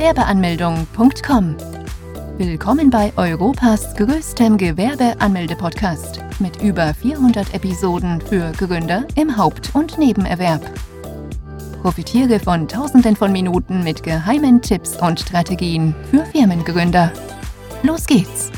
Gewerbeanmeldung.com. 0.00 1.56
Willkommen 2.38 2.88
bei 2.88 3.12
Europas 3.18 3.94
größtem 3.96 4.56
Gewerbeanmelde-Podcast 4.56 6.20
mit 6.38 6.62
über 6.62 6.94
400 6.94 7.52
Episoden 7.52 8.18
für 8.22 8.50
Gründer 8.52 9.06
im 9.14 9.36
Haupt- 9.36 9.74
und 9.74 9.98
Nebenerwerb. 9.98 10.62
Profitiere 11.82 12.40
von 12.40 12.66
Tausenden 12.66 13.14
von 13.14 13.30
Minuten 13.30 13.84
mit 13.84 14.02
geheimen 14.02 14.62
Tipps 14.62 14.96
und 14.96 15.20
Strategien 15.20 15.94
für 16.10 16.24
Firmengründer. 16.24 17.12
Los 17.82 18.06
geht's! 18.06 18.50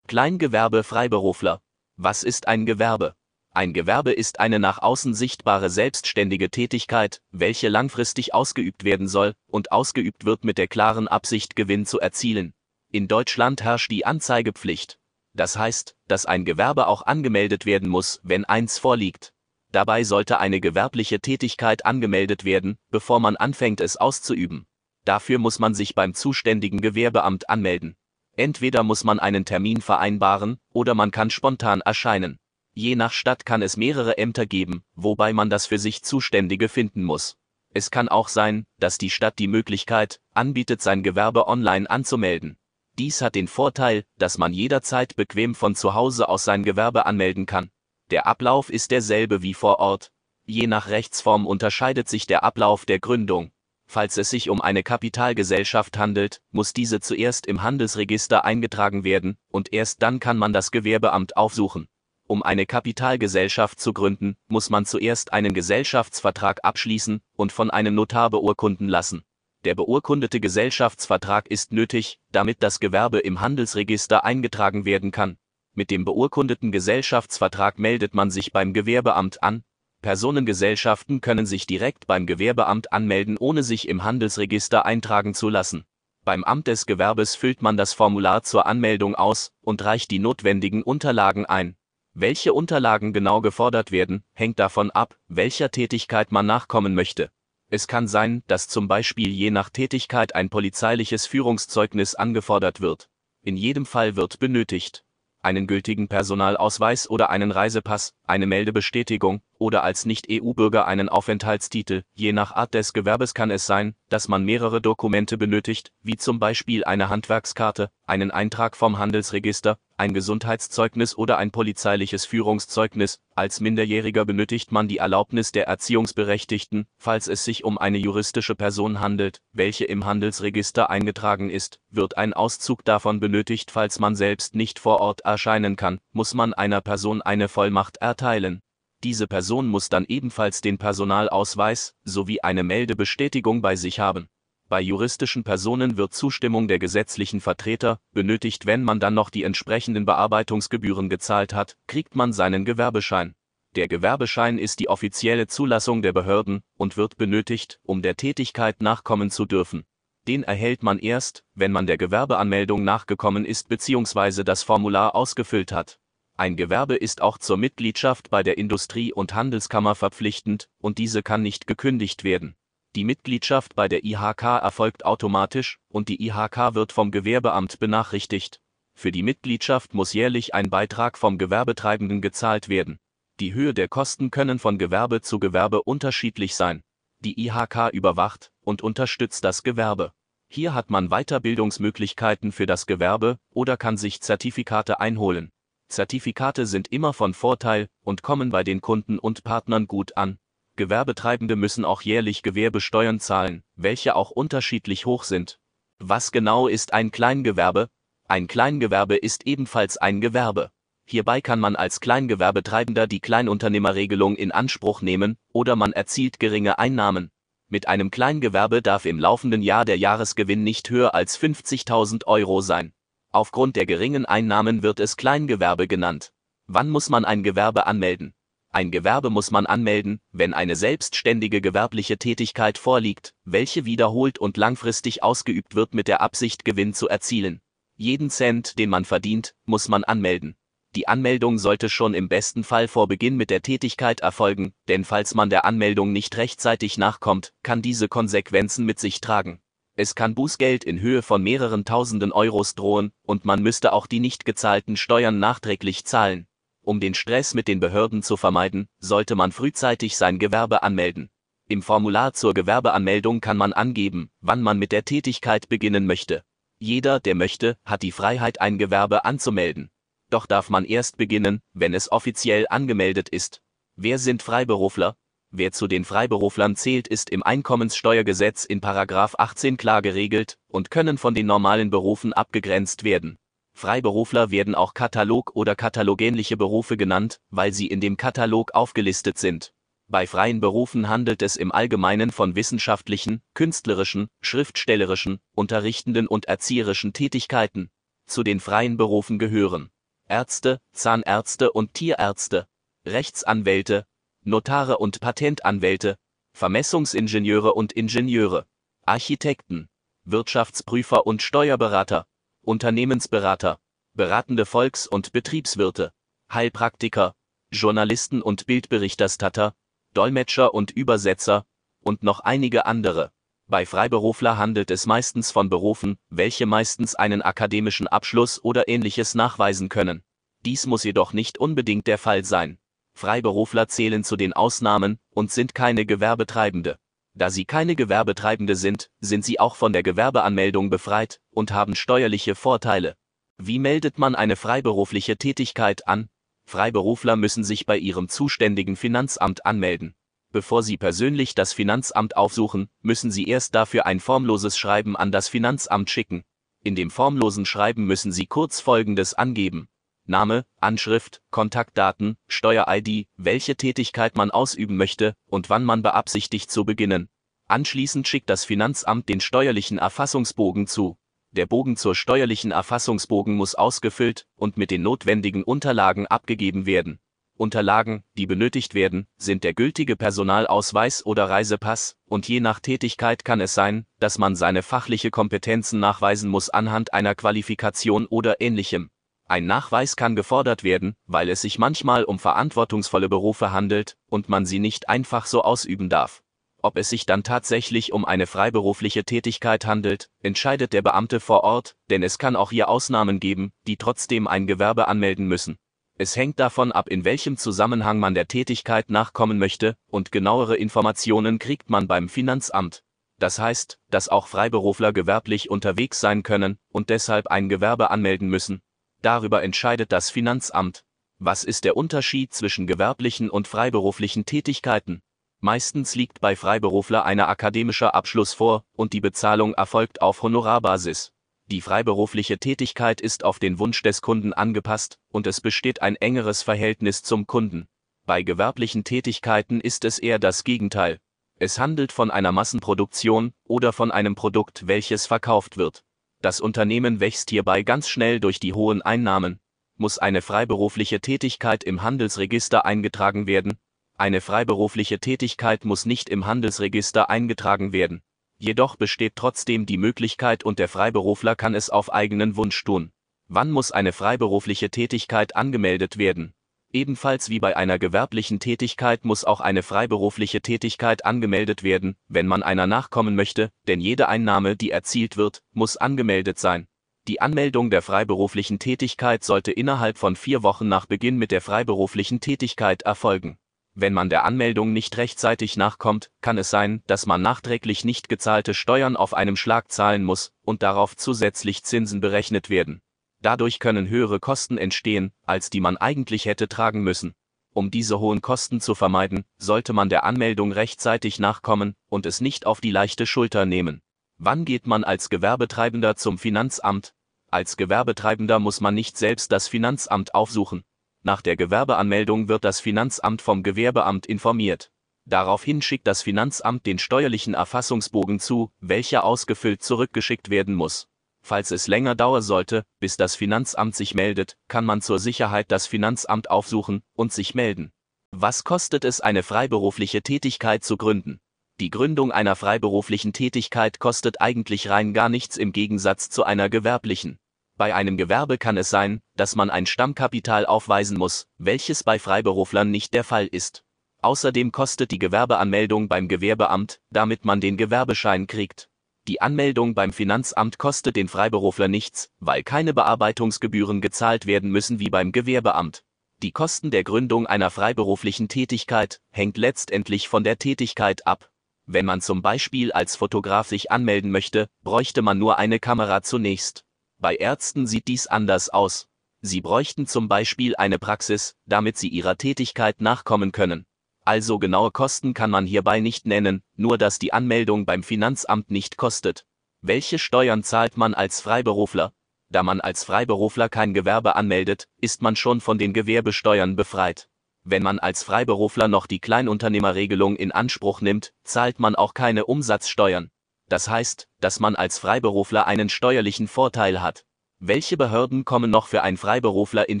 Kleingewerbe 0.08 0.84
Freiberufler. 0.84 1.60
Was 1.98 2.22
ist 2.22 2.48
ein 2.48 2.64
Gewerbe? 2.64 3.12
Ein 3.56 3.72
Gewerbe 3.72 4.10
ist 4.10 4.40
eine 4.40 4.58
nach 4.58 4.78
außen 4.78 5.14
sichtbare 5.14 5.70
selbstständige 5.70 6.50
Tätigkeit, 6.50 7.22
welche 7.30 7.68
langfristig 7.68 8.34
ausgeübt 8.34 8.82
werden 8.82 9.06
soll 9.06 9.34
und 9.46 9.70
ausgeübt 9.70 10.24
wird 10.24 10.42
mit 10.42 10.58
der 10.58 10.66
klaren 10.66 11.06
Absicht, 11.06 11.54
Gewinn 11.54 11.86
zu 11.86 12.00
erzielen. 12.00 12.52
In 12.90 13.06
Deutschland 13.06 13.62
herrscht 13.62 13.92
die 13.92 14.04
Anzeigepflicht. 14.06 14.98
Das 15.34 15.56
heißt, 15.56 15.94
dass 16.08 16.26
ein 16.26 16.44
Gewerbe 16.44 16.88
auch 16.88 17.02
angemeldet 17.02 17.64
werden 17.64 17.88
muss, 17.88 18.18
wenn 18.24 18.44
eins 18.44 18.78
vorliegt. 18.78 19.32
Dabei 19.70 20.02
sollte 20.02 20.40
eine 20.40 20.58
gewerbliche 20.58 21.20
Tätigkeit 21.20 21.86
angemeldet 21.86 22.44
werden, 22.44 22.76
bevor 22.90 23.20
man 23.20 23.36
anfängt 23.36 23.80
es 23.80 23.96
auszuüben. 23.96 24.66
Dafür 25.04 25.38
muss 25.38 25.60
man 25.60 25.76
sich 25.76 25.94
beim 25.94 26.14
zuständigen 26.14 26.80
Gewerbeamt 26.80 27.48
anmelden. 27.48 27.94
Entweder 28.36 28.82
muss 28.82 29.04
man 29.04 29.20
einen 29.20 29.44
Termin 29.44 29.80
vereinbaren, 29.80 30.58
oder 30.72 30.96
man 30.96 31.12
kann 31.12 31.30
spontan 31.30 31.82
erscheinen. 31.82 32.40
Je 32.74 32.96
nach 32.96 33.12
Stadt 33.12 33.46
kann 33.46 33.62
es 33.62 33.76
mehrere 33.76 34.18
Ämter 34.18 34.46
geben, 34.46 34.82
wobei 34.96 35.32
man 35.32 35.48
das 35.48 35.66
für 35.66 35.78
sich 35.78 36.02
Zuständige 36.02 36.68
finden 36.68 37.04
muss. 37.04 37.36
Es 37.72 37.90
kann 37.90 38.08
auch 38.08 38.28
sein, 38.28 38.66
dass 38.78 38.98
die 38.98 39.10
Stadt 39.10 39.38
die 39.38 39.46
Möglichkeit 39.46 40.20
anbietet, 40.32 40.82
sein 40.82 41.04
Gewerbe 41.04 41.46
online 41.46 41.88
anzumelden. 41.88 42.56
Dies 42.98 43.22
hat 43.22 43.34
den 43.36 43.48
Vorteil, 43.48 44.04
dass 44.18 44.38
man 44.38 44.52
jederzeit 44.52 45.16
bequem 45.16 45.54
von 45.54 45.74
zu 45.74 45.94
Hause 45.94 46.28
aus 46.28 46.44
sein 46.44 46.62
Gewerbe 46.64 47.06
anmelden 47.06 47.46
kann. 47.46 47.70
Der 48.10 48.26
Ablauf 48.26 48.70
ist 48.70 48.90
derselbe 48.90 49.42
wie 49.42 49.54
vor 49.54 49.78
Ort. 49.78 50.12
Je 50.44 50.66
nach 50.66 50.88
Rechtsform 50.88 51.46
unterscheidet 51.46 52.08
sich 52.08 52.26
der 52.26 52.44
Ablauf 52.44 52.86
der 52.86 52.98
Gründung. 52.98 53.50
Falls 53.86 54.16
es 54.16 54.30
sich 54.30 54.50
um 54.50 54.60
eine 54.60 54.82
Kapitalgesellschaft 54.82 55.96
handelt, 55.98 56.40
muss 56.50 56.72
diese 56.72 57.00
zuerst 57.00 57.46
im 57.46 57.62
Handelsregister 57.62 58.44
eingetragen 58.44 59.04
werden, 59.04 59.36
und 59.48 59.72
erst 59.72 60.02
dann 60.02 60.20
kann 60.20 60.38
man 60.38 60.52
das 60.52 60.70
Gewerbeamt 60.70 61.36
aufsuchen. 61.36 61.88
Um 62.26 62.42
eine 62.42 62.64
Kapitalgesellschaft 62.64 63.78
zu 63.78 63.92
gründen, 63.92 64.36
muss 64.48 64.70
man 64.70 64.86
zuerst 64.86 65.34
einen 65.34 65.52
Gesellschaftsvertrag 65.52 66.60
abschließen 66.62 67.20
und 67.36 67.52
von 67.52 67.70
einem 67.70 67.94
Notar 67.94 68.30
beurkunden 68.30 68.88
lassen. 68.88 69.24
Der 69.64 69.74
beurkundete 69.74 70.40
Gesellschaftsvertrag 70.40 71.48
ist 71.48 71.72
nötig, 71.72 72.18
damit 72.32 72.62
das 72.62 72.80
Gewerbe 72.80 73.18
im 73.18 73.40
Handelsregister 73.40 74.24
eingetragen 74.24 74.86
werden 74.86 75.10
kann. 75.10 75.36
Mit 75.74 75.90
dem 75.90 76.04
beurkundeten 76.04 76.72
Gesellschaftsvertrag 76.72 77.78
meldet 77.78 78.14
man 78.14 78.30
sich 78.30 78.52
beim 78.52 78.72
Gewerbeamt 78.72 79.42
an. 79.42 79.62
Personengesellschaften 80.00 81.20
können 81.20 81.46
sich 81.46 81.66
direkt 81.66 82.06
beim 82.06 82.26
Gewerbeamt 82.26 82.92
anmelden, 82.92 83.36
ohne 83.38 83.62
sich 83.62 83.88
im 83.88 84.04
Handelsregister 84.04 84.86
eintragen 84.86 85.34
zu 85.34 85.48
lassen. 85.48 85.84
Beim 86.24 86.42
Amt 86.44 86.68
des 86.68 86.86
Gewerbes 86.86 87.34
füllt 87.34 87.60
man 87.60 87.76
das 87.76 87.92
Formular 87.92 88.42
zur 88.44 88.66
Anmeldung 88.66 89.14
aus 89.14 89.52
und 89.60 89.84
reicht 89.84 90.10
die 90.10 90.18
notwendigen 90.18 90.82
Unterlagen 90.82 91.44
ein. 91.44 91.76
Welche 92.16 92.54
Unterlagen 92.54 93.12
genau 93.12 93.40
gefordert 93.40 93.90
werden, 93.90 94.22
hängt 94.34 94.60
davon 94.60 94.92
ab, 94.92 95.16
welcher 95.26 95.72
Tätigkeit 95.72 96.30
man 96.30 96.46
nachkommen 96.46 96.94
möchte. 96.94 97.30
Es 97.70 97.88
kann 97.88 98.06
sein, 98.06 98.44
dass 98.46 98.68
zum 98.68 98.86
Beispiel 98.86 99.30
je 99.30 99.50
nach 99.50 99.68
Tätigkeit 99.68 100.32
ein 100.32 100.48
polizeiliches 100.48 101.26
Führungszeugnis 101.26 102.14
angefordert 102.14 102.80
wird. 102.80 103.08
In 103.42 103.56
jedem 103.56 103.84
Fall 103.84 104.14
wird 104.14 104.38
benötigt 104.38 105.04
einen 105.42 105.66
gültigen 105.66 106.08
Personalausweis 106.08 107.10
oder 107.10 107.30
einen 107.30 107.50
Reisepass, 107.50 108.14
eine 108.24 108.46
Meldebestätigung 108.46 109.42
oder 109.64 109.82
als 109.82 110.04
Nicht-EU-Bürger 110.04 110.86
einen 110.86 111.08
Aufenthaltstitel. 111.08 112.02
Je 112.12 112.34
nach 112.34 112.52
Art 112.52 112.74
des 112.74 112.92
Gewerbes 112.92 113.32
kann 113.32 113.50
es 113.50 113.64
sein, 113.64 113.94
dass 114.10 114.28
man 114.28 114.44
mehrere 114.44 114.82
Dokumente 114.82 115.38
benötigt, 115.38 115.90
wie 116.02 116.18
zum 116.18 116.38
Beispiel 116.38 116.84
eine 116.84 117.08
Handwerkskarte, 117.08 117.88
einen 118.06 118.30
Eintrag 118.30 118.76
vom 118.76 118.98
Handelsregister, 118.98 119.78
ein 119.96 120.12
Gesundheitszeugnis 120.12 121.16
oder 121.16 121.38
ein 121.38 121.50
polizeiliches 121.50 122.26
Führungszeugnis. 122.26 123.20
Als 123.34 123.60
Minderjähriger 123.60 124.26
benötigt 124.26 124.70
man 124.70 124.86
die 124.86 124.98
Erlaubnis 124.98 125.50
der 125.50 125.66
Erziehungsberechtigten, 125.66 126.86
falls 126.98 127.26
es 127.26 127.42
sich 127.42 127.64
um 127.64 127.78
eine 127.78 127.96
juristische 127.96 128.54
Person 128.54 129.00
handelt, 129.00 129.40
welche 129.52 129.86
im 129.86 130.04
Handelsregister 130.04 130.90
eingetragen 130.90 131.48
ist, 131.48 131.80
wird 131.88 132.18
ein 132.18 132.34
Auszug 132.34 132.84
davon 132.84 133.18
benötigt, 133.18 133.70
falls 133.70 133.98
man 133.98 134.14
selbst 134.14 134.54
nicht 134.54 134.78
vor 134.78 135.00
Ort 135.00 135.22
erscheinen 135.22 135.76
kann, 135.76 136.00
muss 136.12 136.34
man 136.34 136.52
einer 136.52 136.82
Person 136.82 137.22
eine 137.22 137.48
Vollmacht 137.48 137.96
erteilen. 137.96 138.60
Diese 139.04 139.26
Person 139.26 139.68
muss 139.68 139.90
dann 139.90 140.06
ebenfalls 140.08 140.62
den 140.62 140.78
Personalausweis 140.78 141.94
sowie 142.04 142.40
eine 142.40 142.62
Meldebestätigung 142.62 143.60
bei 143.60 143.76
sich 143.76 144.00
haben. 144.00 144.28
Bei 144.70 144.80
juristischen 144.80 145.44
Personen 145.44 145.98
wird 145.98 146.14
Zustimmung 146.14 146.68
der 146.68 146.78
gesetzlichen 146.78 147.42
Vertreter 147.42 148.00
benötigt, 148.12 148.64
wenn 148.64 148.82
man 148.82 149.00
dann 149.00 149.12
noch 149.12 149.28
die 149.28 149.42
entsprechenden 149.42 150.06
Bearbeitungsgebühren 150.06 151.10
gezahlt 151.10 151.52
hat, 151.52 151.76
kriegt 151.86 152.16
man 152.16 152.32
seinen 152.32 152.64
Gewerbeschein. 152.64 153.34
Der 153.76 153.88
Gewerbeschein 153.88 154.56
ist 154.56 154.80
die 154.80 154.88
offizielle 154.88 155.48
Zulassung 155.48 156.00
der 156.00 156.14
Behörden 156.14 156.62
und 156.78 156.96
wird 156.96 157.18
benötigt, 157.18 157.80
um 157.82 158.00
der 158.00 158.16
Tätigkeit 158.16 158.80
nachkommen 158.80 159.30
zu 159.30 159.44
dürfen. 159.44 159.84
Den 160.26 160.44
erhält 160.44 160.82
man 160.82 160.98
erst, 160.98 161.44
wenn 161.54 161.72
man 161.72 161.86
der 161.86 161.98
Gewerbeanmeldung 161.98 162.84
nachgekommen 162.84 163.44
ist 163.44 163.68
bzw. 163.68 164.44
das 164.44 164.62
Formular 164.62 165.14
ausgefüllt 165.14 165.72
hat. 165.72 165.98
Ein 166.36 166.56
Gewerbe 166.56 166.96
ist 166.96 167.22
auch 167.22 167.38
zur 167.38 167.56
Mitgliedschaft 167.56 168.28
bei 168.28 168.42
der 168.42 168.58
Industrie- 168.58 169.12
und 169.12 169.34
Handelskammer 169.34 169.94
verpflichtend, 169.94 170.68
und 170.78 170.98
diese 170.98 171.22
kann 171.22 171.42
nicht 171.42 171.68
gekündigt 171.68 172.24
werden. 172.24 172.56
Die 172.96 173.04
Mitgliedschaft 173.04 173.76
bei 173.76 173.88
der 173.88 174.04
IHK 174.04 174.42
erfolgt 174.42 175.04
automatisch, 175.04 175.78
und 175.88 176.08
die 176.08 176.26
IHK 176.26 176.74
wird 176.74 176.90
vom 176.90 177.12
Gewerbeamt 177.12 177.78
benachrichtigt. 177.78 178.60
Für 178.96 179.12
die 179.12 179.22
Mitgliedschaft 179.22 179.94
muss 179.94 180.12
jährlich 180.12 180.54
ein 180.54 180.70
Beitrag 180.70 181.18
vom 181.18 181.38
Gewerbetreibenden 181.38 182.20
gezahlt 182.20 182.68
werden. 182.68 182.98
Die 183.38 183.54
Höhe 183.54 183.72
der 183.72 183.86
Kosten 183.86 184.32
können 184.32 184.58
von 184.58 184.76
Gewerbe 184.76 185.20
zu 185.20 185.38
Gewerbe 185.38 185.84
unterschiedlich 185.84 186.56
sein. 186.56 186.82
Die 187.20 187.46
IHK 187.46 187.90
überwacht 187.92 188.50
und 188.60 188.82
unterstützt 188.82 189.44
das 189.44 189.62
Gewerbe. 189.62 190.12
Hier 190.48 190.74
hat 190.74 190.90
man 190.90 191.10
Weiterbildungsmöglichkeiten 191.10 192.50
für 192.50 192.66
das 192.66 192.86
Gewerbe 192.86 193.38
oder 193.50 193.76
kann 193.76 193.96
sich 193.96 194.20
Zertifikate 194.20 195.00
einholen. 195.00 195.50
Zertifikate 195.88 196.66
sind 196.66 196.88
immer 196.88 197.12
von 197.12 197.34
Vorteil 197.34 197.88
und 198.02 198.22
kommen 198.22 198.50
bei 198.50 198.64
den 198.64 198.80
Kunden 198.80 199.18
und 199.18 199.44
Partnern 199.44 199.86
gut 199.86 200.16
an. 200.16 200.38
Gewerbetreibende 200.76 201.54
müssen 201.54 201.84
auch 201.84 202.02
jährlich 202.02 202.42
Gewerbesteuern 202.42 203.20
zahlen, 203.20 203.62
welche 203.76 204.16
auch 204.16 204.30
unterschiedlich 204.30 205.06
hoch 205.06 205.22
sind. 205.22 205.60
Was 205.98 206.32
genau 206.32 206.66
ist 206.66 206.92
ein 206.92 207.12
Kleingewerbe? 207.12 207.88
Ein 208.26 208.48
Kleingewerbe 208.48 209.16
ist 209.16 209.46
ebenfalls 209.46 209.96
ein 209.96 210.20
Gewerbe. 210.20 210.70
Hierbei 211.06 211.40
kann 211.40 211.60
man 211.60 211.76
als 211.76 212.00
Kleingewerbetreibender 212.00 213.06
die 213.06 213.20
Kleinunternehmerregelung 213.20 214.36
in 214.36 214.50
Anspruch 214.50 215.02
nehmen 215.02 215.36
oder 215.52 215.76
man 215.76 215.92
erzielt 215.92 216.40
geringe 216.40 216.78
Einnahmen. 216.78 217.30
Mit 217.68 217.86
einem 217.88 218.10
Kleingewerbe 218.10 218.82
darf 218.82 219.04
im 219.04 219.18
laufenden 219.18 219.62
Jahr 219.62 219.84
der 219.84 219.98
Jahresgewinn 219.98 220.64
nicht 220.64 220.90
höher 220.90 221.14
als 221.14 221.38
50.000 221.38 222.26
Euro 222.26 222.60
sein. 222.62 222.92
Aufgrund 223.34 223.74
der 223.74 223.84
geringen 223.84 224.26
Einnahmen 224.26 224.84
wird 224.84 225.00
es 225.00 225.16
Kleingewerbe 225.16 225.88
genannt. 225.88 226.32
Wann 226.68 226.88
muss 226.88 227.08
man 227.08 227.24
ein 227.24 227.42
Gewerbe 227.42 227.88
anmelden? 227.88 228.32
Ein 228.70 228.92
Gewerbe 228.92 229.28
muss 229.28 229.50
man 229.50 229.66
anmelden, 229.66 230.20
wenn 230.30 230.54
eine 230.54 230.76
selbstständige 230.76 231.60
gewerbliche 231.60 232.16
Tätigkeit 232.16 232.78
vorliegt, 232.78 233.34
welche 233.44 233.86
wiederholt 233.86 234.38
und 234.38 234.56
langfristig 234.56 235.24
ausgeübt 235.24 235.74
wird 235.74 235.94
mit 235.94 236.06
der 236.06 236.20
Absicht, 236.20 236.64
Gewinn 236.64 236.94
zu 236.94 237.08
erzielen. 237.08 237.60
Jeden 237.96 238.30
Cent, 238.30 238.78
den 238.78 238.88
man 238.88 239.04
verdient, 239.04 239.56
muss 239.64 239.88
man 239.88 240.04
anmelden. 240.04 240.54
Die 240.94 241.08
Anmeldung 241.08 241.58
sollte 241.58 241.88
schon 241.88 242.14
im 242.14 242.28
besten 242.28 242.62
Fall 242.62 242.86
vor 242.86 243.08
Beginn 243.08 243.36
mit 243.36 243.50
der 243.50 243.62
Tätigkeit 243.62 244.20
erfolgen, 244.20 244.74
denn 244.86 245.04
falls 245.04 245.34
man 245.34 245.50
der 245.50 245.64
Anmeldung 245.64 246.12
nicht 246.12 246.36
rechtzeitig 246.36 246.98
nachkommt, 246.98 247.52
kann 247.64 247.82
diese 247.82 248.06
Konsequenzen 248.06 248.86
mit 248.86 249.00
sich 249.00 249.20
tragen. 249.20 249.60
Es 249.96 250.16
kann 250.16 250.34
Bußgeld 250.34 250.82
in 250.82 251.00
Höhe 251.00 251.22
von 251.22 251.42
mehreren 251.42 251.84
tausenden 251.84 252.32
Euros 252.32 252.74
drohen, 252.74 253.12
und 253.22 253.44
man 253.44 253.62
müsste 253.62 253.92
auch 253.92 254.06
die 254.08 254.18
nicht 254.18 254.44
gezahlten 254.44 254.96
Steuern 254.96 255.38
nachträglich 255.38 256.04
zahlen. 256.04 256.48
Um 256.82 256.98
den 256.98 257.14
Stress 257.14 257.54
mit 257.54 257.68
den 257.68 257.78
Behörden 257.78 258.22
zu 258.22 258.36
vermeiden, 258.36 258.88
sollte 258.98 259.36
man 259.36 259.52
frühzeitig 259.52 260.16
sein 260.16 260.38
Gewerbe 260.38 260.82
anmelden. 260.82 261.30
Im 261.68 261.80
Formular 261.80 262.34
zur 262.34 262.54
Gewerbeanmeldung 262.54 263.40
kann 263.40 263.56
man 263.56 263.72
angeben, 263.72 264.30
wann 264.40 264.60
man 264.60 264.78
mit 264.78 264.92
der 264.92 265.04
Tätigkeit 265.04 265.68
beginnen 265.68 266.06
möchte. 266.06 266.42
Jeder, 266.78 267.20
der 267.20 267.36
möchte, 267.36 267.78
hat 267.84 268.02
die 268.02 268.12
Freiheit, 268.12 268.60
ein 268.60 268.78
Gewerbe 268.78 269.24
anzumelden. 269.24 269.90
Doch 270.28 270.44
darf 270.44 270.68
man 270.68 270.84
erst 270.84 271.16
beginnen, 271.16 271.62
wenn 271.72 271.94
es 271.94 272.10
offiziell 272.10 272.66
angemeldet 272.68 273.28
ist. 273.28 273.62
Wer 273.96 274.18
sind 274.18 274.42
Freiberufler? 274.42 275.16
Wer 275.56 275.70
zu 275.70 275.86
den 275.86 276.04
Freiberuflern 276.04 276.74
zählt, 276.74 277.06
ist 277.06 277.30
im 277.30 277.44
Einkommenssteuergesetz 277.44 278.64
in 278.64 278.80
Paragraph 278.80 279.36
18 279.38 279.76
klar 279.76 280.02
geregelt 280.02 280.58
und 280.66 280.90
können 280.90 281.16
von 281.16 281.32
den 281.32 281.46
normalen 281.46 281.90
Berufen 281.90 282.32
abgegrenzt 282.32 283.04
werden. 283.04 283.38
Freiberufler 283.72 284.50
werden 284.50 284.74
auch 284.74 284.94
Katalog- 284.94 285.54
oder 285.54 285.76
katalogähnliche 285.76 286.56
Berufe 286.56 286.96
genannt, 286.96 287.38
weil 287.50 287.72
sie 287.72 287.86
in 287.86 288.00
dem 288.00 288.16
Katalog 288.16 288.74
aufgelistet 288.74 289.38
sind. 289.38 289.72
Bei 290.08 290.26
freien 290.26 290.58
Berufen 290.58 291.08
handelt 291.08 291.40
es 291.40 291.54
im 291.54 291.70
Allgemeinen 291.70 292.32
von 292.32 292.56
wissenschaftlichen, 292.56 293.40
künstlerischen, 293.54 294.26
schriftstellerischen, 294.40 295.38
unterrichtenden 295.54 296.26
und 296.26 296.46
erzieherischen 296.46 297.12
Tätigkeiten. 297.12 297.90
Zu 298.26 298.42
den 298.42 298.58
freien 298.58 298.96
Berufen 298.96 299.38
gehören 299.38 299.90
Ärzte, 300.26 300.80
Zahnärzte 300.92 301.70
und 301.70 301.94
Tierärzte, 301.94 302.66
Rechtsanwälte, 303.06 304.04
Notare 304.46 304.98
und 304.98 305.20
Patentanwälte, 305.20 306.16
Vermessungsingenieure 306.52 307.72
und 307.72 307.92
Ingenieure, 307.92 308.66
Architekten, 309.06 309.88
Wirtschaftsprüfer 310.24 311.26
und 311.26 311.42
Steuerberater, 311.42 312.26
Unternehmensberater, 312.62 313.78
beratende 314.12 314.66
Volks- 314.66 315.06
und 315.06 315.32
Betriebswirte, 315.32 316.12
Heilpraktiker, 316.52 317.34
Journalisten 317.72 318.42
und 318.42 318.66
Bildberichterstatter, 318.66 319.74
Dolmetscher 320.12 320.74
und 320.74 320.90
Übersetzer 320.90 321.64
und 322.02 322.22
noch 322.22 322.40
einige 322.40 322.86
andere. 322.86 323.32
Bei 323.66 323.86
Freiberufler 323.86 324.58
handelt 324.58 324.90
es 324.90 325.06
meistens 325.06 325.50
von 325.50 325.70
Berufen, 325.70 326.18
welche 326.28 326.66
meistens 326.66 327.14
einen 327.14 327.40
akademischen 327.40 328.08
Abschluss 328.08 328.62
oder 328.62 328.88
ähnliches 328.88 329.34
nachweisen 329.34 329.88
können. 329.88 330.22
Dies 330.66 330.86
muss 330.86 331.02
jedoch 331.02 331.32
nicht 331.32 331.56
unbedingt 331.56 332.06
der 332.06 332.18
Fall 332.18 332.44
sein. 332.44 332.78
Freiberufler 333.14 333.88
zählen 333.88 334.24
zu 334.24 334.36
den 334.36 334.52
Ausnahmen 334.52 335.18
und 335.30 335.50
sind 335.50 335.74
keine 335.74 336.04
Gewerbetreibende. 336.04 336.98
Da 337.34 337.50
sie 337.50 337.64
keine 337.64 337.96
Gewerbetreibende 337.96 338.76
sind, 338.76 339.10
sind 339.20 339.44
sie 339.44 339.58
auch 339.58 339.76
von 339.76 339.92
der 339.92 340.02
Gewerbeanmeldung 340.02 340.90
befreit 340.90 341.40
und 341.50 341.72
haben 341.72 341.96
steuerliche 341.96 342.54
Vorteile. 342.54 343.16
Wie 343.58 343.78
meldet 343.78 344.18
man 344.18 344.34
eine 344.34 344.56
freiberufliche 344.56 345.36
Tätigkeit 345.36 346.06
an? 346.06 346.28
Freiberufler 346.66 347.36
müssen 347.36 347.64
sich 347.64 347.86
bei 347.86 347.98
ihrem 347.98 348.28
zuständigen 348.28 348.96
Finanzamt 348.96 349.66
anmelden. 349.66 350.14
Bevor 350.50 350.82
sie 350.82 350.96
persönlich 350.96 351.54
das 351.54 351.72
Finanzamt 351.72 352.36
aufsuchen, 352.36 352.88
müssen 353.02 353.30
sie 353.32 353.44
erst 353.44 353.74
dafür 353.74 354.06
ein 354.06 354.20
formloses 354.20 354.78
Schreiben 354.78 355.16
an 355.16 355.32
das 355.32 355.48
Finanzamt 355.48 356.10
schicken. 356.10 356.44
In 356.84 356.94
dem 356.94 357.10
formlosen 357.10 357.66
Schreiben 357.66 358.06
müssen 358.06 358.30
sie 358.30 358.46
kurz 358.46 358.80
Folgendes 358.80 359.34
angeben. 359.34 359.88
Name, 360.26 360.64
Anschrift, 360.80 361.42
Kontaktdaten, 361.50 362.36
Steuer-ID, 362.48 363.26
welche 363.36 363.76
Tätigkeit 363.76 364.36
man 364.36 364.50
ausüben 364.50 364.96
möchte 364.96 365.34
und 365.46 365.68
wann 365.68 365.84
man 365.84 366.02
beabsichtigt 366.02 366.70
zu 366.70 366.84
beginnen. 366.84 367.28
Anschließend 367.66 368.26
schickt 368.26 368.48
das 368.48 368.64
Finanzamt 368.64 369.28
den 369.28 369.40
steuerlichen 369.40 369.98
Erfassungsbogen 369.98 370.86
zu. 370.86 371.18
Der 371.52 371.66
Bogen 371.66 371.96
zur 371.96 372.14
steuerlichen 372.14 372.70
Erfassungsbogen 372.70 373.54
muss 373.54 373.74
ausgefüllt 373.74 374.46
und 374.56 374.76
mit 374.76 374.90
den 374.90 375.02
notwendigen 375.02 375.62
Unterlagen 375.62 376.26
abgegeben 376.26 376.86
werden. 376.86 377.20
Unterlagen, 377.56 378.24
die 378.36 378.46
benötigt 378.46 378.94
werden, 378.94 379.28
sind 379.36 379.62
der 379.62 379.74
gültige 379.74 380.16
Personalausweis 380.16 381.24
oder 381.24 381.48
Reisepass, 381.48 382.16
und 382.26 382.48
je 382.48 382.58
nach 382.58 382.80
Tätigkeit 382.80 383.44
kann 383.44 383.60
es 383.60 383.74
sein, 383.74 384.06
dass 384.18 384.38
man 384.38 384.56
seine 384.56 384.82
fachliche 384.82 385.30
Kompetenzen 385.30 386.00
nachweisen 386.00 386.50
muss 386.50 386.68
anhand 386.70 387.14
einer 387.14 387.36
Qualifikation 387.36 388.26
oder 388.26 388.60
ähnlichem. 388.60 389.10
Ein 389.46 389.66
Nachweis 389.66 390.16
kann 390.16 390.36
gefordert 390.36 390.84
werden, 390.84 391.16
weil 391.26 391.50
es 391.50 391.60
sich 391.60 391.78
manchmal 391.78 392.24
um 392.24 392.38
verantwortungsvolle 392.38 393.28
Berufe 393.28 393.72
handelt 393.72 394.16
und 394.30 394.48
man 394.48 394.64
sie 394.64 394.78
nicht 394.78 395.08
einfach 395.08 395.44
so 395.44 395.62
ausüben 395.62 396.08
darf. 396.08 396.42
Ob 396.80 396.96
es 396.96 397.08
sich 397.08 397.26
dann 397.26 397.42
tatsächlich 397.42 398.12
um 398.12 398.24
eine 398.24 398.46
freiberufliche 398.46 399.24
Tätigkeit 399.24 399.86
handelt, 399.86 400.28
entscheidet 400.40 400.92
der 400.92 401.02
Beamte 401.02 401.40
vor 401.40 401.64
Ort, 401.64 401.96
denn 402.10 402.22
es 402.22 402.38
kann 402.38 402.56
auch 402.56 402.70
hier 402.70 402.88
Ausnahmen 402.88 403.40
geben, 403.40 403.72
die 403.86 403.96
trotzdem 403.96 404.46
ein 404.46 404.66
Gewerbe 404.66 405.08
anmelden 405.08 405.46
müssen. 405.46 405.78
Es 406.16 406.36
hängt 406.36 406.60
davon 406.60 406.92
ab, 406.92 407.08
in 407.08 407.24
welchem 407.24 407.56
Zusammenhang 407.56 408.18
man 408.18 408.34
der 408.34 408.48
Tätigkeit 408.48 409.10
nachkommen 409.10 409.58
möchte, 409.58 409.96
und 410.08 410.30
genauere 410.30 410.76
Informationen 410.76 411.58
kriegt 411.58 411.90
man 411.90 412.06
beim 412.06 412.28
Finanzamt. 412.28 413.02
Das 413.38 413.58
heißt, 413.58 413.98
dass 414.10 414.28
auch 414.28 414.46
Freiberufler 414.46 415.12
gewerblich 415.12 415.70
unterwegs 415.70 416.20
sein 416.20 416.42
können 416.42 416.78
und 416.90 417.10
deshalb 417.10 417.48
ein 417.48 417.68
Gewerbe 417.68 418.10
anmelden 418.10 418.48
müssen. 418.48 418.80
Darüber 419.24 419.62
entscheidet 419.62 420.12
das 420.12 420.28
Finanzamt. 420.28 421.02
Was 421.38 421.64
ist 421.64 421.84
der 421.84 421.96
Unterschied 421.96 422.52
zwischen 422.52 422.86
gewerblichen 422.86 423.48
und 423.48 423.66
freiberuflichen 423.66 424.44
Tätigkeiten? 424.44 425.22
Meistens 425.60 426.14
liegt 426.14 426.42
bei 426.42 426.56
Freiberufler 426.56 427.24
ein 427.24 427.40
akademischer 427.40 428.14
Abschluss 428.14 428.52
vor 428.52 428.84
und 428.92 429.14
die 429.14 429.22
Bezahlung 429.22 429.72
erfolgt 429.72 430.20
auf 430.20 430.42
Honorarbasis. 430.42 431.32
Die 431.70 431.80
freiberufliche 431.80 432.58
Tätigkeit 432.58 433.22
ist 433.22 433.44
auf 433.44 433.58
den 433.58 433.78
Wunsch 433.78 434.02
des 434.02 434.20
Kunden 434.20 434.52
angepasst 434.52 435.18
und 435.30 435.46
es 435.46 435.62
besteht 435.62 436.02
ein 436.02 436.16
engeres 436.16 436.60
Verhältnis 436.62 437.22
zum 437.22 437.46
Kunden. 437.46 437.88
Bei 438.26 438.42
gewerblichen 438.42 439.04
Tätigkeiten 439.04 439.80
ist 439.80 440.04
es 440.04 440.18
eher 440.18 440.38
das 440.38 440.64
Gegenteil. 440.64 441.18
Es 441.58 441.78
handelt 441.78 442.12
von 442.12 442.30
einer 442.30 442.52
Massenproduktion 442.52 443.54
oder 443.64 443.94
von 443.94 444.10
einem 444.10 444.34
Produkt, 444.34 444.86
welches 444.86 445.26
verkauft 445.26 445.78
wird. 445.78 446.04
Das 446.44 446.60
Unternehmen 446.60 447.20
wächst 447.20 447.48
hierbei 447.48 447.82
ganz 447.82 448.06
schnell 448.06 448.38
durch 448.38 448.60
die 448.60 448.74
hohen 448.74 449.00
Einnahmen. 449.00 449.60
Muss 449.96 450.18
eine 450.18 450.42
freiberufliche 450.42 451.22
Tätigkeit 451.22 451.82
im 451.82 452.02
Handelsregister 452.02 452.84
eingetragen 452.84 453.46
werden? 453.46 453.78
Eine 454.18 454.42
freiberufliche 454.42 455.18
Tätigkeit 455.18 455.86
muss 455.86 456.04
nicht 456.04 456.28
im 456.28 456.44
Handelsregister 456.44 457.30
eingetragen 457.30 457.94
werden. 457.94 458.20
Jedoch 458.58 458.96
besteht 458.96 459.36
trotzdem 459.36 459.86
die 459.86 459.96
Möglichkeit 459.96 460.64
und 460.64 460.78
der 460.78 460.88
Freiberufler 460.88 461.56
kann 461.56 461.74
es 461.74 461.88
auf 461.88 462.12
eigenen 462.12 462.56
Wunsch 462.56 462.84
tun. 462.84 463.10
Wann 463.48 463.70
muss 463.70 463.90
eine 463.90 464.12
freiberufliche 464.12 464.90
Tätigkeit 464.90 465.56
angemeldet 465.56 466.18
werden? 466.18 466.52
Ebenfalls 466.94 467.48
wie 467.48 467.58
bei 467.58 467.76
einer 467.76 467.98
gewerblichen 467.98 468.60
Tätigkeit 468.60 469.24
muss 469.24 469.44
auch 469.44 469.60
eine 469.60 469.82
freiberufliche 469.82 470.60
Tätigkeit 470.60 471.24
angemeldet 471.24 471.82
werden, 471.82 472.14
wenn 472.28 472.46
man 472.46 472.62
einer 472.62 472.86
nachkommen 472.86 473.34
möchte, 473.34 473.72
denn 473.88 474.00
jede 474.00 474.28
Einnahme, 474.28 474.76
die 474.76 474.92
erzielt 474.92 475.36
wird, 475.36 475.60
muss 475.72 475.96
angemeldet 475.96 476.60
sein. 476.60 476.86
Die 477.26 477.40
Anmeldung 477.40 477.90
der 477.90 478.00
freiberuflichen 478.00 478.78
Tätigkeit 478.78 479.42
sollte 479.42 479.72
innerhalb 479.72 480.18
von 480.18 480.36
vier 480.36 480.62
Wochen 480.62 480.86
nach 480.86 481.06
Beginn 481.06 481.36
mit 481.36 481.50
der 481.50 481.62
freiberuflichen 481.62 482.38
Tätigkeit 482.38 483.02
erfolgen. 483.02 483.58
Wenn 483.94 484.12
man 484.12 484.30
der 484.30 484.44
Anmeldung 484.44 484.92
nicht 484.92 485.16
rechtzeitig 485.16 485.76
nachkommt, 485.76 486.30
kann 486.42 486.58
es 486.58 486.70
sein, 486.70 487.02
dass 487.08 487.26
man 487.26 487.42
nachträglich 487.42 488.04
nicht 488.04 488.28
gezahlte 488.28 488.72
Steuern 488.72 489.16
auf 489.16 489.34
einem 489.34 489.56
Schlag 489.56 489.90
zahlen 489.90 490.22
muss 490.22 490.52
und 490.62 490.84
darauf 490.84 491.16
zusätzlich 491.16 491.82
Zinsen 491.82 492.20
berechnet 492.20 492.70
werden. 492.70 493.02
Dadurch 493.44 493.78
können 493.78 494.08
höhere 494.08 494.40
Kosten 494.40 494.78
entstehen, 494.78 495.30
als 495.44 495.68
die 495.68 495.80
man 495.80 495.98
eigentlich 495.98 496.46
hätte 496.46 496.66
tragen 496.66 497.02
müssen. 497.02 497.34
Um 497.74 497.90
diese 497.90 498.18
hohen 498.18 498.40
Kosten 498.40 498.80
zu 498.80 498.94
vermeiden, 498.94 499.44
sollte 499.58 499.92
man 499.92 500.08
der 500.08 500.24
Anmeldung 500.24 500.72
rechtzeitig 500.72 501.38
nachkommen 501.38 501.94
und 502.08 502.24
es 502.24 502.40
nicht 502.40 502.64
auf 502.64 502.80
die 502.80 502.90
leichte 502.90 503.26
Schulter 503.26 503.66
nehmen. 503.66 504.00
Wann 504.38 504.64
geht 504.64 504.86
man 504.86 505.04
als 505.04 505.28
Gewerbetreibender 505.28 506.16
zum 506.16 506.38
Finanzamt? 506.38 507.12
Als 507.50 507.76
Gewerbetreibender 507.76 508.60
muss 508.60 508.80
man 508.80 508.94
nicht 508.94 509.18
selbst 509.18 509.52
das 509.52 509.68
Finanzamt 509.68 510.34
aufsuchen. 510.34 510.82
Nach 511.22 511.42
der 511.42 511.56
Gewerbeanmeldung 511.56 512.48
wird 512.48 512.64
das 512.64 512.80
Finanzamt 512.80 513.42
vom 513.42 513.62
Gewerbeamt 513.62 514.24
informiert. 514.24 514.90
Daraufhin 515.26 515.82
schickt 515.82 516.06
das 516.06 516.22
Finanzamt 516.22 516.86
den 516.86 516.98
steuerlichen 516.98 517.52
Erfassungsbogen 517.52 518.40
zu, 518.40 518.72
welcher 518.80 519.22
ausgefüllt 519.22 519.82
zurückgeschickt 519.82 520.48
werden 520.48 520.74
muss. 520.74 521.08
Falls 521.46 521.70
es 521.72 521.88
länger 521.88 522.14
dauern 522.14 522.40
sollte, 522.40 522.84
bis 523.00 523.18
das 523.18 523.36
Finanzamt 523.36 523.94
sich 523.94 524.14
meldet, 524.14 524.56
kann 524.66 524.86
man 524.86 525.02
zur 525.02 525.18
Sicherheit 525.18 525.70
das 525.70 525.86
Finanzamt 525.86 526.48
aufsuchen 526.48 527.02
und 527.12 527.34
sich 527.34 527.54
melden. 527.54 527.92
Was 528.30 528.64
kostet 528.64 529.04
es, 529.04 529.20
eine 529.20 529.42
freiberufliche 529.42 530.22
Tätigkeit 530.22 530.84
zu 530.84 530.96
gründen? 530.96 531.40
Die 531.80 531.90
Gründung 531.90 532.32
einer 532.32 532.56
freiberuflichen 532.56 533.34
Tätigkeit 533.34 533.98
kostet 533.98 534.40
eigentlich 534.40 534.88
rein 534.88 535.12
gar 535.12 535.28
nichts 535.28 535.58
im 535.58 535.72
Gegensatz 535.72 536.30
zu 536.30 536.44
einer 536.44 536.70
gewerblichen. 536.70 537.38
Bei 537.76 537.94
einem 537.94 538.16
Gewerbe 538.16 538.56
kann 538.56 538.78
es 538.78 538.88
sein, 538.88 539.20
dass 539.36 539.54
man 539.54 539.68
ein 539.68 539.84
Stammkapital 539.84 540.64
aufweisen 540.64 541.18
muss, 541.18 541.46
welches 541.58 542.04
bei 542.04 542.18
Freiberuflern 542.18 542.90
nicht 542.90 543.12
der 543.12 543.22
Fall 543.22 543.48
ist. 543.48 543.84
Außerdem 544.22 544.72
kostet 544.72 545.10
die 545.10 545.18
Gewerbeanmeldung 545.18 546.08
beim 546.08 546.26
Gewerbeamt, 546.26 547.02
damit 547.10 547.44
man 547.44 547.60
den 547.60 547.76
Gewerbeschein 547.76 548.46
kriegt. 548.46 548.88
Die 549.26 549.40
Anmeldung 549.40 549.94
beim 549.94 550.12
Finanzamt 550.12 550.78
kostet 550.78 551.16
den 551.16 551.28
Freiberufler 551.28 551.88
nichts, 551.88 552.30
weil 552.40 552.62
keine 552.62 552.92
Bearbeitungsgebühren 552.92 554.02
gezahlt 554.02 554.44
werden 554.44 554.70
müssen 554.70 554.98
wie 554.98 555.08
beim 555.08 555.32
Gewerbeamt. 555.32 556.04
Die 556.42 556.52
Kosten 556.52 556.90
der 556.90 557.04
Gründung 557.04 557.46
einer 557.46 557.70
freiberuflichen 557.70 558.48
Tätigkeit 558.48 559.22
hängt 559.30 559.56
letztendlich 559.56 560.28
von 560.28 560.44
der 560.44 560.58
Tätigkeit 560.58 561.26
ab. 561.26 561.48
Wenn 561.86 562.04
man 562.04 562.20
zum 562.20 562.42
Beispiel 562.42 562.92
als 562.92 563.16
Fotograf 563.16 563.68
sich 563.68 563.90
anmelden 563.90 564.30
möchte, 564.30 564.68
bräuchte 564.82 565.22
man 565.22 565.38
nur 565.38 565.58
eine 565.58 565.80
Kamera 565.80 566.22
zunächst. 566.22 566.84
Bei 567.18 567.34
Ärzten 567.34 567.86
sieht 567.86 568.08
dies 568.08 568.26
anders 568.26 568.68
aus. 568.68 569.08
Sie 569.40 569.62
bräuchten 569.62 570.06
zum 570.06 570.28
Beispiel 570.28 570.76
eine 570.76 570.98
Praxis, 570.98 571.56
damit 571.64 571.96
sie 571.96 572.08
ihrer 572.08 572.36
Tätigkeit 572.36 573.00
nachkommen 573.00 573.52
können. 573.52 573.86
Also 574.24 574.58
genaue 574.58 574.90
Kosten 574.90 575.34
kann 575.34 575.50
man 575.50 575.66
hierbei 575.66 576.00
nicht 576.00 576.26
nennen, 576.26 576.62
nur 576.76 576.96
dass 576.96 577.18
die 577.18 577.32
Anmeldung 577.34 577.84
beim 577.84 578.02
Finanzamt 578.02 578.70
nicht 578.70 578.96
kostet. 578.96 579.46
Welche 579.82 580.18
Steuern 580.18 580.62
zahlt 580.62 580.96
man 580.96 581.12
als 581.12 581.42
Freiberufler? 581.42 582.12
Da 582.48 582.62
man 582.62 582.80
als 582.80 583.04
Freiberufler 583.04 583.68
kein 583.68 583.92
Gewerbe 583.92 584.34
anmeldet, 584.34 584.88
ist 584.98 585.20
man 585.20 585.36
schon 585.36 585.60
von 585.60 585.76
den 585.76 585.92
Gewerbesteuern 585.92 586.74
befreit. 586.74 587.28
Wenn 587.64 587.82
man 587.82 587.98
als 587.98 588.22
Freiberufler 588.22 588.88
noch 588.88 589.06
die 589.06 589.18
Kleinunternehmerregelung 589.18 590.36
in 590.36 590.52
Anspruch 590.52 591.02
nimmt, 591.02 591.34
zahlt 591.44 591.78
man 591.78 591.94
auch 591.94 592.14
keine 592.14 592.46
Umsatzsteuern. 592.46 593.30
Das 593.68 593.88
heißt, 593.88 594.28
dass 594.40 594.60
man 594.60 594.76
als 594.76 594.98
Freiberufler 594.98 595.66
einen 595.66 595.88
steuerlichen 595.88 596.48
Vorteil 596.48 597.02
hat. 597.02 597.24
Welche 597.58 597.96
Behörden 597.96 598.44
kommen 598.44 598.70
noch 598.70 598.86
für 598.86 599.02
einen 599.02 599.16
Freiberufler 599.16 599.88
in 599.88 600.00